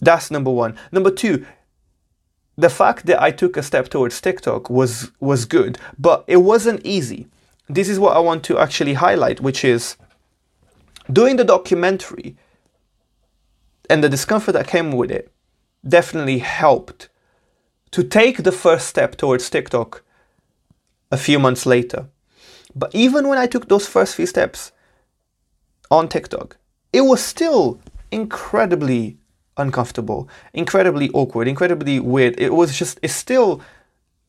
That's 0.00 0.30
number 0.30 0.50
one. 0.50 0.76
Number 0.92 1.10
two, 1.10 1.44
the 2.56 2.70
fact 2.70 3.06
that 3.06 3.20
I 3.20 3.30
took 3.30 3.56
a 3.56 3.62
step 3.62 3.88
towards 3.88 4.20
TikTok 4.20 4.70
was 4.70 5.12
was 5.20 5.44
good, 5.44 5.78
but 5.98 6.24
it 6.26 6.38
wasn't 6.38 6.84
easy. 6.84 7.28
This 7.68 7.88
is 7.88 7.98
what 7.98 8.16
I 8.16 8.20
want 8.20 8.44
to 8.44 8.58
actually 8.58 8.94
highlight, 8.94 9.40
which 9.40 9.64
is 9.64 9.96
doing 11.12 11.36
the 11.36 11.44
documentary 11.44 12.36
and 13.88 14.02
the 14.02 14.08
discomfort 14.08 14.54
that 14.54 14.66
came 14.66 14.92
with 14.92 15.10
it 15.10 15.32
definitely 15.86 16.38
helped 16.38 17.08
to 17.92 18.04
take 18.04 18.42
the 18.42 18.52
first 18.52 18.86
step 18.86 19.16
towards 19.16 19.50
TikTok 19.50 20.02
a 21.10 21.16
few 21.16 21.38
months 21.38 21.66
later. 21.66 22.06
But 22.74 22.94
even 22.94 23.28
when 23.28 23.38
I 23.38 23.46
took 23.46 23.68
those 23.68 23.86
first 23.86 24.14
few 24.14 24.26
steps 24.26 24.72
on 25.90 26.08
TikTok, 26.08 26.56
it 26.92 27.02
was 27.02 27.22
still 27.22 27.80
incredibly 28.10 29.18
uncomfortable, 29.56 30.28
incredibly 30.52 31.10
awkward, 31.10 31.48
incredibly 31.48 32.00
weird. 32.00 32.38
It 32.38 32.52
was 32.52 32.76
just, 32.76 32.98
it's 33.02 33.14
still 33.14 33.60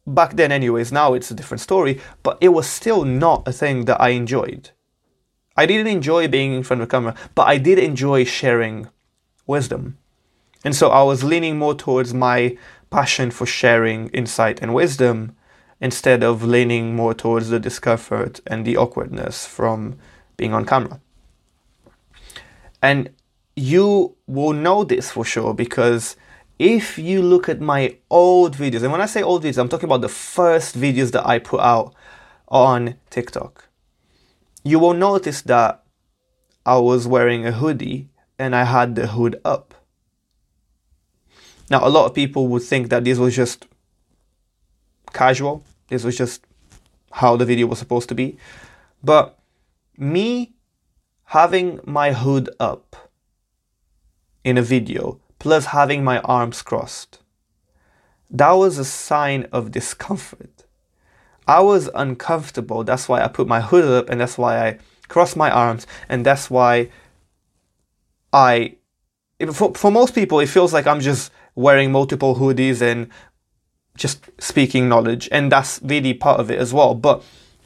back 0.08 0.36
then, 0.36 0.52
anyways. 0.52 0.92
Now 0.92 1.14
it's 1.14 1.32
a 1.32 1.36
different 1.36 1.62
story, 1.62 2.02
but 2.24 2.38
it 2.42 2.50
was 2.50 2.68
still 2.68 3.06
not 3.06 3.48
a 3.48 3.52
thing 3.52 3.86
that 3.86 4.02
I 4.02 4.10
enjoyed. 4.10 4.72
I 5.56 5.66
didn't 5.66 5.88
enjoy 5.88 6.28
being 6.28 6.54
in 6.54 6.64
front 6.64 6.82
of 6.82 6.88
the 6.88 6.92
camera, 6.92 7.16
but 7.36 7.48
I 7.48 7.58
did 7.58 7.78
enjoy 7.78 8.24
sharing 8.24 8.88
wisdom. 9.46 9.98
And 10.64 10.76
so 10.76 10.90
I 10.90 11.04
was 11.04 11.24
leaning 11.24 11.58
more 11.58 11.76
towards 11.76 12.14
my 12.14 12.58
passion 12.92 13.32
for 13.32 13.46
sharing 13.46 14.10
insight 14.10 14.62
and 14.62 14.74
wisdom 14.74 15.36
instead 15.80 16.24
of 16.24 16.44
leaning 16.44 16.96
more 16.96 17.14
towards 17.14 17.50
the 17.50 17.60
discomfort 17.60 18.40
and 18.46 18.66
the 18.66 18.78
awkwardness 18.78 19.48
from 19.48 19.98
being 20.38 20.54
on 20.54 20.66
camera. 20.66 21.02
And 22.84 23.10
you 23.56 24.16
will 24.28 24.54
know 24.54 24.84
this 24.84 25.10
for 25.12 25.26
sure 25.26 25.54
because 25.54 26.16
if 26.60 27.00
you 27.00 27.24
look 27.24 27.50
at 27.50 27.60
my 27.60 27.98
old 28.12 28.56
videos, 28.56 28.84
and 28.84 28.92
when 28.92 29.02
I 29.02 29.08
say 29.08 29.24
old 29.24 29.44
videos, 29.44 29.58
I'm 29.58 29.70
talking 29.70 29.90
about 29.90 30.02
the 30.02 30.10
first 30.10 30.78
videos 30.80 31.12
that 31.12 31.26
I 31.26 31.40
put 31.40 31.60
out 31.60 31.96
on 32.48 32.96
TikTok, 33.10 33.68
you 34.64 34.78
will 34.78 34.94
notice 34.94 35.42
that 35.44 35.84
I 36.66 36.78
was 36.78 37.08
wearing 37.08 37.48
a 37.48 37.52
hoodie 37.52 38.10
and 38.38 38.56
I 38.56 38.66
had 38.66 38.94
the 38.94 39.08
hood 39.08 39.42
up. 39.44 39.74
Now, 41.72 41.88
a 41.88 41.90
lot 41.90 42.06
of 42.06 42.14
people 42.14 42.50
would 42.50 42.64
think 42.64 42.90
that 42.90 43.06
this 43.06 43.18
was 43.18 43.34
just 43.34 43.66
casual, 45.14 45.64
this 45.88 46.04
was 46.04 46.18
just 46.18 46.46
how 47.14 47.38
the 47.38 47.46
video 47.46 47.66
was 47.66 47.80
supposed 47.80 48.10
to 48.10 48.16
be. 48.16 48.36
But 49.02 49.40
me 49.98 50.52
having 51.24 51.80
my 51.86 52.12
hood 52.12 52.50
up 52.60 53.10
in 54.44 54.58
a 54.58 54.62
video 54.62 55.22
plus 55.40 55.68
having 55.68 56.04
my 56.04 56.20
arms 56.20 56.62
crossed, 56.62 57.20
that 58.30 58.52
was 58.52 58.78
a 58.78 58.84
sign 58.84 59.48
of 59.54 59.72
discomfort. 59.72 60.66
I 61.48 61.62
was 61.62 61.90
uncomfortable. 61.96 62.84
That's 62.84 63.08
why 63.08 63.22
I 63.22 63.30
put 63.30 63.48
my 63.48 63.62
hood 63.62 63.86
up 63.86 64.10
and 64.10 64.20
that's 64.20 64.38
why 64.38 64.68
I 64.68 64.80
crossed 65.08 65.38
my 65.38 65.50
arms 65.50 65.88
and 66.10 66.26
that's 66.26 66.50
why 66.50 66.90
I 68.34 68.76
for, 69.54 69.74
for 69.74 69.90
most 69.90 70.14
people 70.14 70.42
it 70.42 70.50
feels 70.50 70.74
like 70.74 70.86
I'm 70.86 71.00
just 71.00 71.32
wearing 71.56 71.92
multiple 71.92 72.36
hoodies 72.36 72.82
and 72.82 73.10
just 73.96 74.30
speaking 74.40 74.88
knowledge, 74.88 75.28
and 75.32 75.52
that's 75.52 75.80
really 75.84 76.14
part 76.14 76.40
of 76.40 76.50
it 76.50 76.60
as 76.60 76.74
well. 76.74 76.96
But 76.96 77.24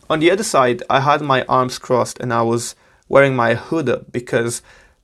on 0.09 0.19
the 0.19 0.31
other 0.31 0.43
side, 0.43 0.83
I 0.89 0.99
had 0.99 1.21
my 1.21 1.43
arms 1.43 1.79
crossed 1.79 2.19
and 2.19 2.33
I 2.33 2.41
was 2.41 2.75
wearing 3.07 3.35
my 3.35 3.53
hood 3.53 3.89
up 3.89 4.11
because 4.11 4.61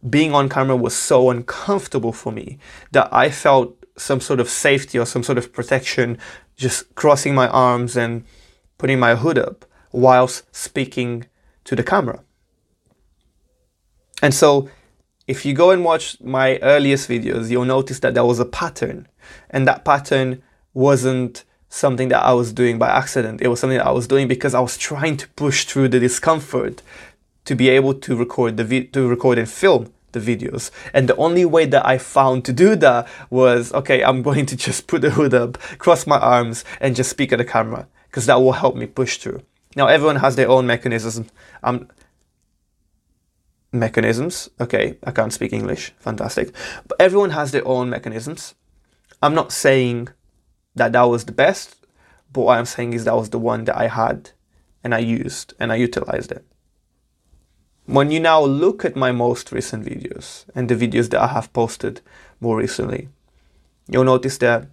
being 0.09 0.33
on 0.33 0.49
camera 0.49 0.75
was 0.75 0.95
so 0.95 1.29
uncomfortable 1.29 2.11
for 2.11 2.31
me 2.31 2.57
that 2.91 3.07
I 3.11 3.29
felt 3.29 3.75
some 3.97 4.19
sort 4.19 4.39
of 4.39 4.49
safety 4.49 4.97
or 4.97 5.05
some 5.05 5.23
sort 5.23 5.37
of 5.37 5.53
protection 5.53 6.17
just 6.55 6.93
crossing 6.95 7.35
my 7.35 7.47
arms 7.47 7.95
and 7.95 8.23
putting 8.77 8.99
my 8.99 9.15
hood 9.15 9.37
up 9.37 9.65
whilst 9.91 10.43
speaking 10.55 11.25
to 11.65 11.75
the 11.75 11.83
camera. 11.83 12.23
And 14.21 14.33
so, 14.33 14.69
if 15.27 15.45
you 15.45 15.53
go 15.53 15.71
and 15.71 15.83
watch 15.83 16.19
my 16.21 16.57
earliest 16.59 17.09
videos, 17.09 17.49
you'll 17.49 17.65
notice 17.65 17.99
that 17.99 18.13
there 18.13 18.25
was 18.25 18.39
a 18.39 18.45
pattern, 18.45 19.07
and 19.49 19.67
that 19.67 19.85
pattern 19.85 20.41
wasn't 20.73 21.43
something 21.69 22.09
that 22.09 22.23
I 22.23 22.33
was 22.33 22.51
doing 22.51 22.77
by 22.77 22.89
accident. 22.89 23.41
It 23.41 23.47
was 23.47 23.59
something 23.59 23.77
that 23.77 23.87
I 23.87 23.91
was 23.91 24.07
doing 24.07 24.27
because 24.27 24.53
I 24.53 24.59
was 24.59 24.77
trying 24.77 25.17
to 25.17 25.27
push 25.29 25.65
through 25.65 25.89
the 25.89 25.99
discomfort 25.99 26.81
to 27.45 27.55
be 27.55 27.69
able 27.69 27.93
to 27.93 28.15
record 28.15 28.57
the 28.57 28.63
vi- 28.63 28.87
to 28.87 29.07
record 29.07 29.37
and 29.37 29.49
film 29.49 29.91
the 30.11 30.19
videos. 30.19 30.69
And 30.93 31.07
the 31.07 31.15
only 31.15 31.45
way 31.45 31.65
that 31.65 31.85
I 31.87 31.97
found 31.97 32.43
to 32.45 32.53
do 32.53 32.75
that 32.75 33.07
was 33.29 33.73
okay, 33.73 34.03
I'm 34.03 34.21
going 34.29 34.45
to 34.47 34.55
just 34.55 34.87
put 34.87 35.01
the 35.01 35.11
hood 35.11 35.33
up, 35.33 35.57
cross 35.77 36.05
my 36.05 36.19
arms, 36.19 36.65
and 36.79 36.95
just 36.95 37.09
speak 37.09 37.31
at 37.31 37.37
the 37.37 37.45
camera 37.45 37.87
because 38.07 38.25
that 38.25 38.41
will 38.41 38.51
help 38.51 38.75
me 38.75 38.85
push 38.85 39.17
through. 39.17 39.41
Now 39.75 39.87
everyone 39.87 40.17
has 40.17 40.35
their 40.35 40.49
own 40.49 40.67
mechanisms. 40.67 41.31
Um, 41.63 41.87
mechanisms. 43.71 44.49
Okay, 44.59 44.97
I 45.03 45.11
can't 45.11 45.33
speak 45.33 45.53
English. 45.53 45.93
Fantastic. 45.99 46.53
But 46.87 46.99
everyone 46.99 47.31
has 47.31 47.51
their 47.51 47.67
own 47.67 47.89
mechanisms. 47.89 48.55
I'm 49.21 49.35
not 49.35 49.51
saying 49.51 50.09
that 50.75 50.93
that 50.93 51.03
was 51.03 51.25
the 51.25 51.31
best, 51.31 51.75
but 52.31 52.41
what 52.41 52.57
I'm 52.57 52.65
saying 52.65 52.93
is 52.93 53.05
that 53.05 53.15
was 53.15 53.29
the 53.29 53.39
one 53.39 53.65
that 53.65 53.77
I 53.77 53.87
had 53.87 54.31
and 54.83 54.95
I 54.95 54.99
used 54.99 55.53
and 55.59 55.71
I 55.71 55.75
utilized 55.75 56.31
it. 56.31 56.45
When 57.85 58.11
you 58.11 58.19
now 58.19 58.41
look 58.41 58.85
at 58.85 58.95
my 58.95 59.11
most 59.11 59.51
recent 59.51 59.85
videos 59.85 60.45
and 60.55 60.69
the 60.69 60.75
videos 60.75 61.09
that 61.09 61.21
I 61.21 61.27
have 61.27 61.51
posted 61.53 62.01
more 62.39 62.57
recently, 62.57 63.09
you'll 63.87 64.05
notice 64.05 64.37
that 64.39 64.67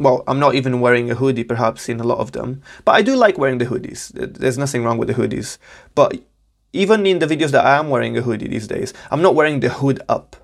well, 0.00 0.24
I'm 0.26 0.40
not 0.40 0.54
even 0.54 0.80
wearing 0.80 1.10
a 1.10 1.14
hoodie 1.14 1.44
perhaps 1.44 1.86
in 1.86 2.00
a 2.00 2.04
lot 2.04 2.20
of 2.20 2.32
them, 2.32 2.62
but 2.86 2.92
I 2.92 3.02
do 3.02 3.14
like 3.14 3.36
wearing 3.36 3.58
the 3.58 3.66
hoodies. 3.66 4.10
There's 4.14 4.56
nothing 4.56 4.82
wrong 4.82 4.96
with 4.96 5.08
the 5.08 5.14
hoodies. 5.14 5.58
But 5.94 6.22
even 6.72 7.06
in 7.06 7.18
the 7.18 7.26
videos 7.26 7.50
that 7.50 7.64
I 7.64 7.78
am 7.78 7.90
wearing 7.90 8.16
a 8.16 8.22
hoodie 8.22 8.48
these 8.48 8.66
days, 8.66 8.92
I'm 9.10 9.22
not 9.22 9.34
wearing 9.34 9.60
the 9.60 9.68
hood 9.68 10.00
up. 10.08 10.36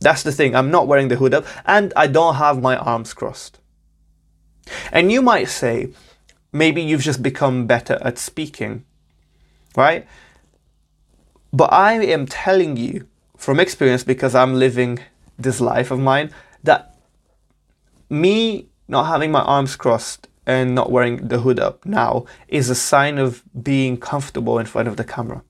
That's 0.00 0.22
the 0.22 0.32
thing, 0.32 0.54
I'm 0.54 0.70
not 0.70 0.86
wearing 0.86 1.08
the 1.08 1.16
hood 1.16 1.34
up 1.34 1.46
and 1.64 1.92
I 1.96 2.06
don't 2.06 2.34
have 2.34 2.60
my 2.60 2.76
arms 2.76 3.14
crossed. 3.14 3.60
And 4.92 5.10
you 5.10 5.22
might 5.22 5.48
say, 5.48 5.90
maybe 6.52 6.82
you've 6.82 7.00
just 7.00 7.22
become 7.22 7.66
better 7.66 7.98
at 8.02 8.18
speaking, 8.18 8.84
right? 9.76 10.06
But 11.52 11.72
I 11.72 11.94
am 11.94 12.26
telling 12.26 12.76
you 12.76 13.06
from 13.36 13.60
experience 13.60 14.04
because 14.04 14.34
I'm 14.34 14.54
living 14.54 14.98
this 15.38 15.60
life 15.60 15.90
of 15.90 16.00
mine 16.00 16.30
that 16.62 16.96
me 18.10 18.68
not 18.88 19.04
having 19.04 19.30
my 19.30 19.42
arms 19.42 19.76
crossed 19.76 20.28
and 20.46 20.74
not 20.74 20.92
wearing 20.92 21.28
the 21.28 21.40
hood 21.40 21.58
up 21.58 21.84
now 21.84 22.24
is 22.48 22.70
a 22.70 22.74
sign 22.74 23.18
of 23.18 23.42
being 23.62 23.96
comfortable 23.96 24.58
in 24.58 24.66
front 24.66 24.88
of 24.88 24.96
the 24.96 25.04
camera. 25.04 25.42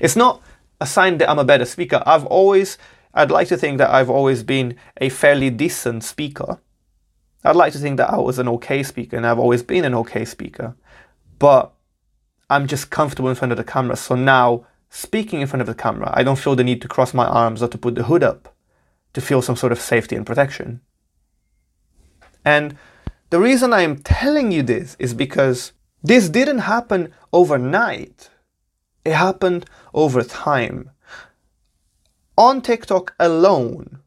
It's 0.00 0.16
not 0.16 0.42
a 0.80 0.86
sign 0.86 1.18
that 1.18 1.30
I'm 1.30 1.38
a 1.38 1.44
better 1.44 1.64
speaker. 1.64 2.02
I've 2.04 2.26
always, 2.26 2.78
I'd 3.14 3.30
like 3.30 3.48
to 3.48 3.56
think 3.56 3.78
that 3.78 3.90
I've 3.90 4.10
always 4.10 4.42
been 4.42 4.76
a 5.00 5.08
fairly 5.08 5.50
decent 5.50 6.02
speaker. 6.02 6.60
I'd 7.44 7.56
like 7.56 7.72
to 7.72 7.78
think 7.78 7.96
that 7.96 8.10
I 8.10 8.18
was 8.18 8.38
an 8.38 8.48
okay 8.48 8.82
speaker 8.82 9.16
and 9.16 9.26
I've 9.26 9.38
always 9.38 9.62
been 9.62 9.84
an 9.84 9.94
okay 9.94 10.24
speaker. 10.24 10.76
But 11.38 11.72
I'm 12.50 12.66
just 12.66 12.90
comfortable 12.90 13.28
in 13.28 13.34
front 13.36 13.52
of 13.52 13.58
the 13.58 13.64
camera. 13.64 13.96
So 13.96 14.14
now, 14.14 14.66
speaking 14.90 15.40
in 15.40 15.46
front 15.46 15.60
of 15.60 15.66
the 15.66 15.74
camera, 15.74 16.10
I 16.12 16.22
don't 16.22 16.38
feel 16.38 16.56
the 16.56 16.64
need 16.64 16.82
to 16.82 16.88
cross 16.88 17.14
my 17.14 17.26
arms 17.26 17.62
or 17.62 17.68
to 17.68 17.78
put 17.78 17.94
the 17.94 18.04
hood 18.04 18.22
up 18.22 18.54
to 19.14 19.20
feel 19.20 19.42
some 19.42 19.56
sort 19.56 19.72
of 19.72 19.80
safety 19.80 20.16
and 20.16 20.26
protection. 20.26 20.80
And 22.44 22.76
the 23.32 23.40
reason 23.40 23.72
I 23.72 23.80
am 23.80 23.96
telling 23.96 24.52
you 24.52 24.62
this 24.62 24.94
is 24.98 25.14
because 25.14 25.72
this 26.02 26.28
didn't 26.28 26.58
happen 26.58 27.14
overnight. 27.32 28.28
It 29.06 29.14
happened 29.14 29.64
over 29.94 30.22
time. 30.22 30.90
On 32.36 32.60
TikTok 32.60 33.14
alone, 33.18 34.00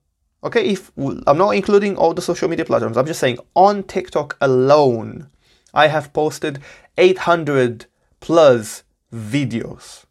okay, 0.44 0.68
if 0.68 0.92
I'm 1.26 1.40
not 1.40 1.56
including 1.56 1.98
all 1.98 2.14
the 2.14 2.22
social 2.22 2.48
media 2.48 2.66
platforms, 2.66 2.98
I'm 2.98 3.08
just 3.08 3.20
saying 3.20 3.40
on 3.56 3.82
TikTok 3.82 4.38
alone, 4.42 5.32
I 5.74 5.88
have 5.88 6.14
posted 6.14 6.60
800 6.96 7.88
plus 8.20 8.84
videos 9.12 10.06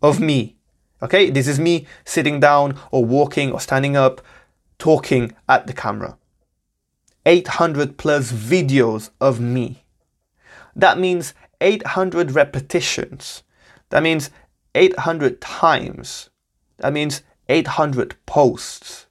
of 0.00 0.20
me. 0.20 0.54
Okay, 1.02 1.28
this 1.28 1.48
is 1.48 1.58
me 1.58 1.88
sitting 2.04 2.38
down 2.38 2.78
or 2.92 3.04
walking 3.04 3.50
or 3.50 3.58
standing 3.58 3.96
up, 3.96 4.20
talking 4.78 5.32
at 5.48 5.66
the 5.66 5.72
camera. 5.72 6.16
800 7.28 7.98
plus 7.98 8.32
videos 8.32 9.10
of 9.20 9.38
me. 9.38 9.84
That 10.74 10.98
means 10.98 11.34
800 11.60 12.30
repetitions. 12.30 13.42
That 13.90 14.02
means 14.02 14.30
800 14.74 15.38
times. 15.38 16.30
That 16.78 16.94
means 16.94 17.20
800 17.50 18.16
posts 18.24 19.08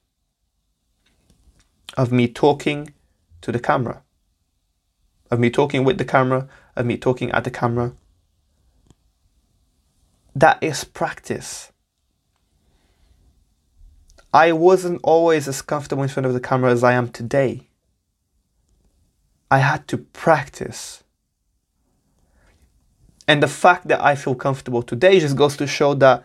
of 1.96 2.10
me 2.10 2.26
talking 2.26 2.92
to 3.40 3.52
the 3.52 3.60
camera, 3.60 4.02
of 5.30 5.38
me 5.38 5.48
talking 5.48 5.84
with 5.84 5.98
the 5.98 6.04
camera, 6.04 6.48
of 6.74 6.86
me 6.86 6.96
talking 6.96 7.30
at 7.30 7.44
the 7.44 7.52
camera. 7.52 7.92
That 10.34 10.60
is 10.60 10.82
practice. 10.82 11.70
I 14.34 14.50
wasn't 14.50 15.00
always 15.04 15.46
as 15.46 15.62
comfortable 15.62 16.02
in 16.02 16.08
front 16.08 16.26
of 16.26 16.32
the 16.32 16.40
camera 16.40 16.72
as 16.72 16.82
I 16.82 16.94
am 16.94 17.10
today. 17.10 17.67
I 19.50 19.58
had 19.58 19.88
to 19.88 19.98
practice. 19.98 21.04
And 23.26 23.42
the 23.42 23.48
fact 23.48 23.88
that 23.88 24.02
I 24.02 24.14
feel 24.14 24.34
comfortable 24.34 24.82
today 24.82 25.20
just 25.20 25.36
goes 25.36 25.56
to 25.58 25.66
show 25.66 25.94
that 25.94 26.24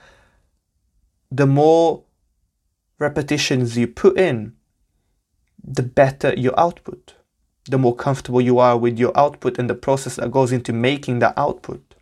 the 1.32 1.48
more 1.48 2.04
repetitions 3.00 3.78
you 3.78 3.88
put 3.88 4.18
in, 4.18 4.54
the 5.64 5.84
better 5.84 6.34
your 6.36 6.58
output. 6.60 7.16
The 7.70 7.78
more 7.78 7.96
comfortable 7.96 8.42
you 8.42 8.60
are 8.60 8.78
with 8.78 9.00
your 9.00 9.18
output 9.18 9.58
and 9.58 9.70
the 9.70 9.76
process 9.76 10.18
that 10.18 10.32
goes 10.32 10.52
into 10.52 10.74
making 10.74 11.20
that 11.20 11.34
output. 11.38 11.96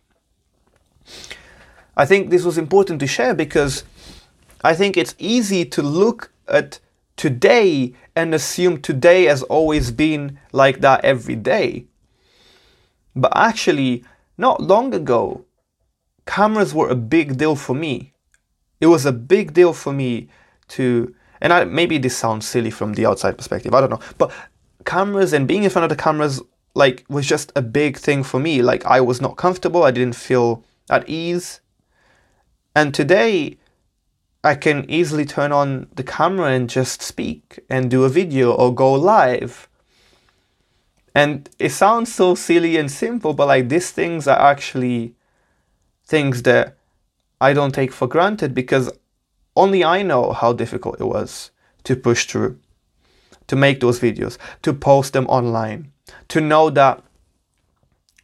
I 1.96 2.04
think 2.04 2.30
this 2.30 2.44
was 2.44 2.58
important 2.58 3.00
to 3.00 3.06
share 3.06 3.34
because 3.34 3.84
I 4.64 4.74
think 4.74 4.96
it's 4.96 5.14
easy 5.18 5.64
to 5.66 5.82
look 5.82 6.32
at 6.48 6.80
today 7.16 7.94
and 8.16 8.34
assume 8.34 8.80
today 8.80 9.24
has 9.24 9.42
always 9.44 9.90
been 9.90 10.38
like 10.52 10.80
that 10.80 11.04
every 11.04 11.36
day. 11.36 11.86
But 13.14 13.32
actually, 13.36 14.04
not 14.38 14.60
long 14.60 14.94
ago, 14.94 15.44
cameras 16.26 16.74
were 16.74 16.88
a 16.88 16.94
big 16.94 17.36
deal 17.36 17.56
for 17.56 17.74
me. 17.74 18.12
It 18.80 18.86
was 18.86 19.06
a 19.06 19.12
big 19.12 19.52
deal 19.52 19.72
for 19.72 19.92
me 19.92 20.28
to, 20.68 21.14
and 21.40 21.52
I, 21.52 21.64
maybe 21.64 21.98
this 21.98 22.16
sounds 22.16 22.46
silly 22.46 22.70
from 22.70 22.94
the 22.94 23.06
outside 23.06 23.36
perspective, 23.36 23.74
I 23.74 23.80
don't 23.80 23.90
know, 23.90 24.00
but 24.18 24.32
cameras 24.84 25.32
and 25.32 25.46
being 25.46 25.64
in 25.64 25.70
front 25.70 25.84
of 25.84 25.96
the 25.96 26.02
cameras 26.02 26.40
like 26.74 27.04
was 27.08 27.26
just 27.26 27.52
a 27.54 27.62
big 27.62 27.98
thing 27.98 28.22
for 28.22 28.40
me. 28.40 28.62
Like 28.62 28.84
I 28.86 29.00
was 29.00 29.20
not 29.20 29.36
comfortable, 29.36 29.82
I 29.82 29.90
didn't 29.90 30.16
feel 30.16 30.64
at 30.90 31.08
ease. 31.08 31.60
And 32.74 32.94
today, 32.94 33.58
I 34.44 34.56
can 34.56 34.90
easily 34.90 35.24
turn 35.24 35.52
on 35.52 35.86
the 35.94 36.02
camera 36.02 36.48
and 36.50 36.68
just 36.68 37.00
speak 37.00 37.60
and 37.70 37.90
do 37.90 38.04
a 38.04 38.08
video 38.08 38.52
or 38.52 38.74
go 38.74 38.92
live. 38.92 39.68
And 41.14 41.48
it 41.58 41.70
sounds 41.70 42.12
so 42.12 42.34
silly 42.34 42.76
and 42.76 42.90
simple, 42.90 43.34
but 43.34 43.46
like 43.46 43.68
these 43.68 43.90
things 43.90 44.26
are 44.26 44.38
actually 44.38 45.14
things 46.04 46.42
that 46.42 46.76
I 47.40 47.52
don't 47.52 47.74
take 47.74 47.92
for 47.92 48.08
granted 48.08 48.54
because 48.54 48.90
only 49.54 49.84
I 49.84 50.02
know 50.02 50.32
how 50.32 50.52
difficult 50.52 51.00
it 51.00 51.04
was 51.04 51.50
to 51.84 51.94
push 51.94 52.26
through, 52.26 52.58
to 53.46 53.56
make 53.56 53.80
those 53.80 54.00
videos, 54.00 54.38
to 54.62 54.72
post 54.72 55.12
them 55.12 55.26
online, 55.26 55.92
to 56.28 56.40
know 56.40 56.70
that 56.70 57.02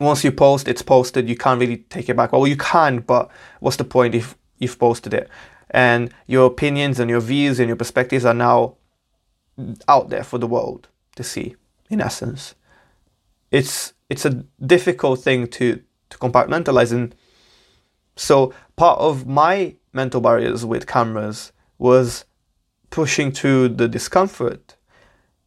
once 0.01 0.25
you 0.25 0.33
post, 0.33 0.69
it's 0.69 0.83
posted, 0.83 1.29
you 1.29 1.37
can't 1.37 1.61
really 1.61 1.79
take 1.79 2.09
it 2.09 2.17
back. 2.17 2.33
Well, 2.33 2.47
you 2.47 2.57
can, 2.57 3.01
but 3.01 3.31
what's 3.61 3.77
the 3.77 3.85
point 3.85 4.15
if 4.15 4.37
you've 4.59 4.79
posted 4.79 5.13
it? 5.13 5.29
And 5.71 6.13
your 6.27 6.47
opinions 6.47 6.99
and 6.99 7.11
your 7.11 7.21
views 7.21 7.59
and 7.59 7.69
your 7.69 7.77
perspectives 7.77 8.25
are 8.25 8.35
now 8.35 8.77
out 9.87 10.09
there 10.09 10.25
for 10.25 10.39
the 10.39 10.47
world 10.47 10.89
to 11.17 11.25
see 11.25 11.57
in 11.91 12.01
essence 12.01 12.55
it's 13.51 13.93
it's 14.09 14.25
a 14.25 14.45
difficult 14.65 15.21
thing 15.21 15.47
to 15.47 15.83
to 16.11 16.19
compartmentalize 16.19 16.93
and 16.93 17.15
so 18.17 18.53
part 18.77 18.99
of 18.99 19.27
my 19.27 19.75
mental 19.93 20.21
barriers 20.21 20.65
with 20.65 20.87
cameras 20.87 21.53
was 21.79 22.25
pushing 22.91 23.31
through 23.33 23.69
the 23.69 23.89
discomfort 23.89 24.77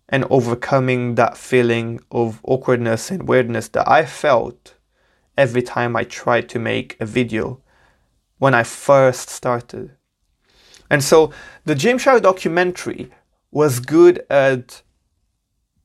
and 0.09 0.25
overcoming 0.29 1.15
that 1.15 1.37
feeling 1.37 1.99
of 2.11 2.39
awkwardness 2.43 3.09
and 3.09 3.27
weirdness 3.27 3.69
that 3.69 3.87
I 3.87 4.05
felt 4.05 4.75
every 5.37 5.61
time 5.61 5.95
I 5.95 6.03
tried 6.03 6.49
to 6.49 6.59
make 6.59 6.97
a 6.99 7.05
video 7.05 7.61
when 8.37 8.53
I 8.53 8.63
first 8.63 9.29
started. 9.29 9.95
And 10.91 11.01
so 11.01 11.31
the 11.63 11.73
Gymshark 11.73 12.21
documentary 12.21 13.09
was 13.49 13.79
good 13.79 14.25
at 14.29 14.81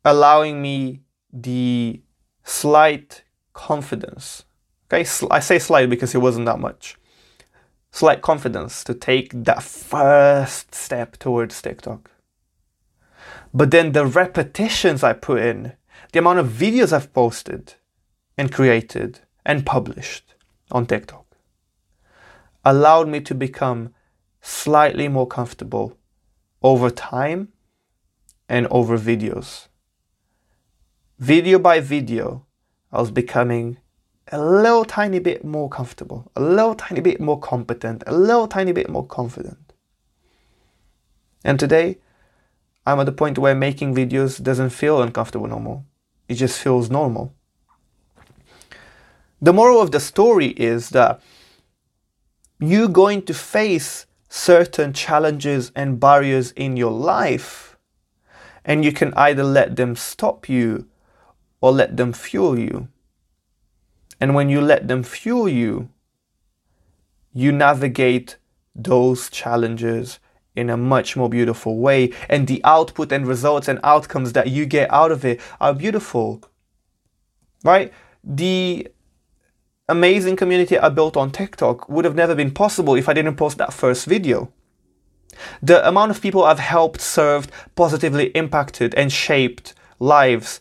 allowing 0.04 0.60
me 0.60 1.02
the 1.32 2.02
slight 2.42 3.22
confidence. 3.52 4.44
Okay, 4.92 5.08
I 5.30 5.38
say 5.38 5.60
slight 5.60 5.88
because 5.88 6.12
it 6.12 6.18
wasn't 6.18 6.46
that 6.46 6.58
much. 6.58 6.96
Slight 7.92 8.20
confidence 8.20 8.82
to 8.82 8.94
take 8.94 9.30
that 9.44 9.62
first 9.62 10.74
step 10.74 11.18
towards 11.18 11.62
TikTok. 11.62 12.10
But 13.54 13.70
then 13.70 13.92
the 13.92 14.06
repetitions 14.06 15.04
I 15.04 15.12
put 15.12 15.40
in, 15.40 15.74
the 16.10 16.18
amount 16.18 16.40
of 16.40 16.48
videos 16.48 16.92
I've 16.92 17.12
posted 17.12 17.74
and 18.36 18.50
created 18.50 19.20
and 19.44 19.64
published 19.64 20.34
on 20.72 20.84
TikTok 20.84 21.26
allowed 22.64 23.06
me 23.06 23.20
to 23.20 23.34
become 23.34 23.94
slightly 24.46 25.08
more 25.08 25.26
comfortable 25.26 25.98
over 26.62 26.88
time 26.88 27.48
and 28.48 28.66
over 28.68 28.96
videos. 28.96 29.66
Video 31.18 31.58
by 31.58 31.80
video, 31.80 32.46
I 32.92 33.00
was 33.00 33.10
becoming 33.10 33.78
a 34.30 34.40
little 34.40 34.84
tiny 34.84 35.18
bit 35.18 35.44
more 35.44 35.68
comfortable, 35.68 36.30
a 36.36 36.40
little 36.40 36.76
tiny 36.76 37.00
bit 37.00 37.20
more 37.20 37.40
competent, 37.40 38.04
a 38.06 38.16
little 38.16 38.46
tiny 38.46 38.70
bit 38.70 38.88
more 38.88 39.04
confident. 39.04 39.72
And 41.44 41.58
today, 41.58 41.98
I'm 42.86 43.00
at 43.00 43.06
the 43.06 43.12
point 43.12 43.38
where 43.38 43.54
making 43.54 43.96
videos 43.96 44.40
doesn't 44.40 44.70
feel 44.70 45.02
uncomfortable 45.02 45.48
no 45.48 45.58
more. 45.58 45.82
It 46.28 46.34
just 46.34 46.60
feels 46.60 46.88
normal. 46.88 47.34
The 49.42 49.52
moral 49.52 49.82
of 49.82 49.90
the 49.90 50.00
story 50.00 50.48
is 50.50 50.90
that 50.90 51.20
you're 52.60 52.88
going 52.88 53.22
to 53.22 53.34
face 53.34 54.05
certain 54.36 54.92
challenges 54.92 55.72
and 55.74 55.98
barriers 55.98 56.52
in 56.52 56.76
your 56.76 56.92
life, 56.92 57.78
and 58.64 58.84
you 58.84 58.92
can 58.92 59.14
either 59.14 59.42
let 59.42 59.76
them 59.76 59.96
stop 59.96 60.46
you 60.48 60.86
or 61.62 61.72
let 61.72 61.96
them 61.96 62.12
fuel 62.12 62.58
you. 62.58 62.88
And 64.20 64.34
when 64.34 64.50
you 64.50 64.60
let 64.60 64.88
them 64.88 65.02
fuel 65.02 65.48
you, 65.48 65.88
you 67.32 67.50
navigate 67.50 68.36
those 68.74 69.30
challenges 69.30 70.18
in 70.54 70.68
a 70.68 70.76
much 70.76 71.16
more 71.16 71.30
beautiful 71.30 71.78
way. 71.78 72.12
And 72.28 72.46
the 72.46 72.62
output 72.62 73.12
and 73.12 73.26
results 73.26 73.68
and 73.68 73.80
outcomes 73.82 74.34
that 74.34 74.48
you 74.48 74.66
get 74.66 74.92
out 74.92 75.12
of 75.12 75.24
it 75.24 75.40
are 75.60 75.74
beautiful. 75.74 76.42
Right? 77.64 77.92
The 78.22 78.88
amazing 79.88 80.36
community 80.36 80.78
I 80.78 80.88
built 80.88 81.16
on 81.16 81.30
TikTok 81.30 81.88
would 81.88 82.04
have 82.04 82.14
never 82.14 82.34
been 82.34 82.50
possible 82.50 82.94
if 82.94 83.08
I 83.08 83.12
didn't 83.12 83.36
post 83.36 83.58
that 83.58 83.72
first 83.72 84.06
video. 84.06 84.52
The 85.62 85.86
amount 85.86 86.10
of 86.10 86.20
people 86.20 86.44
I've 86.44 86.58
helped, 86.58 87.00
served, 87.00 87.50
positively 87.74 88.26
impacted, 88.28 88.94
and 88.94 89.12
shaped 89.12 89.74
lives 89.98 90.60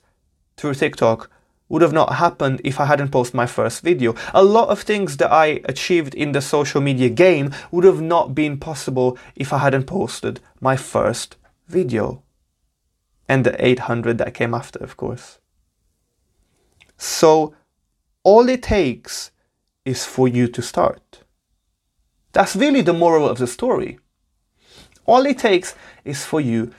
through 0.57 0.75
TikTok 0.75 1.29
would 1.67 1.81
have 1.81 1.93
not 1.93 2.15
happened 2.15 2.61
if 2.63 2.79
I 2.79 2.85
hadn't 2.85 3.09
posted 3.09 3.35
my 3.35 3.47
first 3.47 3.81
video. 3.81 4.15
A 4.33 4.43
lot 4.43 4.69
of 4.69 4.81
things 4.81 5.17
that 5.17 5.31
I 5.31 5.61
achieved 5.65 6.13
in 6.13 6.31
the 6.31 6.41
social 6.41 6.81
media 6.81 7.09
game 7.09 7.51
would 7.71 7.85
have 7.85 8.01
not 8.01 8.35
been 8.35 8.59
possible 8.59 9.17
if 9.35 9.51
I 9.51 9.59
hadn't 9.59 9.85
posted 9.85 10.39
my 10.61 10.75
first 10.75 11.37
video. 11.67 12.21
And 13.27 13.43
the 13.43 13.65
800 13.65 14.19
that 14.19 14.35
came 14.35 14.53
after, 14.53 14.77
of 14.79 14.95
course. 14.95 15.39
So, 16.97 17.55
all 18.25 18.49
it 18.49 18.63
takes 18.63 19.31
is 19.85 20.03
for 20.03 20.27
you 20.27 20.47
to 20.47 20.61
start. 20.61 21.21
That's 22.33 22.55
really 22.55 22.81
the 22.81 22.91
moral 22.91 23.29
of 23.29 23.37
the 23.37 23.45
story. 23.45 23.99
All 25.05 25.27
it 25.27 25.37
takes 25.37 25.75
is 26.03 26.25
for 26.25 26.41
you 26.41 26.73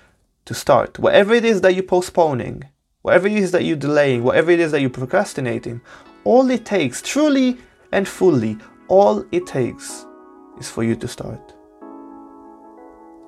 to 0.44 0.54
start. 0.54 0.98
Whatever 0.98 1.34
it 1.34 1.44
is 1.44 1.60
that 1.60 1.74
you're 1.74 1.84
postponing, 1.84 2.64
whatever 3.02 3.28
it 3.28 3.34
is 3.34 3.52
that 3.52 3.62
you're 3.62 3.76
delaying, 3.76 4.24
whatever 4.24 4.50
it 4.50 4.58
is 4.58 4.72
that 4.72 4.80
you're 4.80 4.90
procrastinating, 4.90 5.80
all 6.24 6.50
it 6.50 6.66
takes, 6.66 7.00
truly 7.00 7.56
and 7.92 8.08
fully, 8.08 8.58
all 8.88 9.24
it 9.30 9.46
takes 9.46 10.04
is 10.58 10.68
for 10.68 10.82
you 10.82 10.96
to 10.96 11.06
start. 11.06 11.54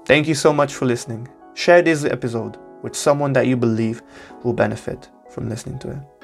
Thank 0.07 0.27
you 0.27 0.35
so 0.35 0.53
much 0.53 0.75
for 0.75 0.87
listening. 0.87 1.29
Share 1.55 1.83
this 1.83 2.05
episode 2.05 2.57
with 2.83 2.97
someone 2.97 3.33
that 3.35 3.47
you 3.47 3.57
believe 3.57 4.03
will 4.43 4.55
benefit 4.55 5.09
from 5.31 5.49
listening 5.49 5.79
to 5.81 5.93
it. 5.93 6.18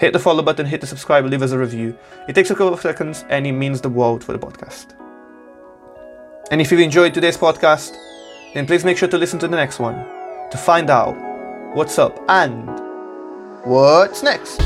Hit 0.00 0.14
the 0.14 0.18
follow 0.18 0.42
button, 0.42 0.64
hit 0.64 0.80
the 0.80 0.86
subscribe, 0.86 1.26
leave 1.26 1.42
us 1.42 1.50
a 1.50 1.58
review. 1.58 1.94
It 2.26 2.32
takes 2.32 2.50
a 2.50 2.54
couple 2.54 2.72
of 2.72 2.80
seconds 2.80 3.26
and 3.28 3.46
it 3.46 3.52
means 3.52 3.82
the 3.82 3.90
world 3.90 4.24
for 4.24 4.32
the 4.32 4.38
podcast. 4.38 4.94
And 6.50 6.58
if 6.58 6.72
you've 6.72 6.80
enjoyed 6.80 7.12
today's 7.12 7.36
podcast, 7.36 7.94
then 8.54 8.66
please 8.66 8.82
make 8.82 8.96
sure 8.96 9.08
to 9.08 9.18
listen 9.18 9.38
to 9.40 9.46
the 9.46 9.56
next 9.56 9.78
one 9.78 9.96
to 10.50 10.56
find 10.56 10.88
out 10.88 11.14
what's 11.76 11.98
up, 11.98 12.18
and 12.30 12.66
what's 13.64 14.22
next. 14.22 14.62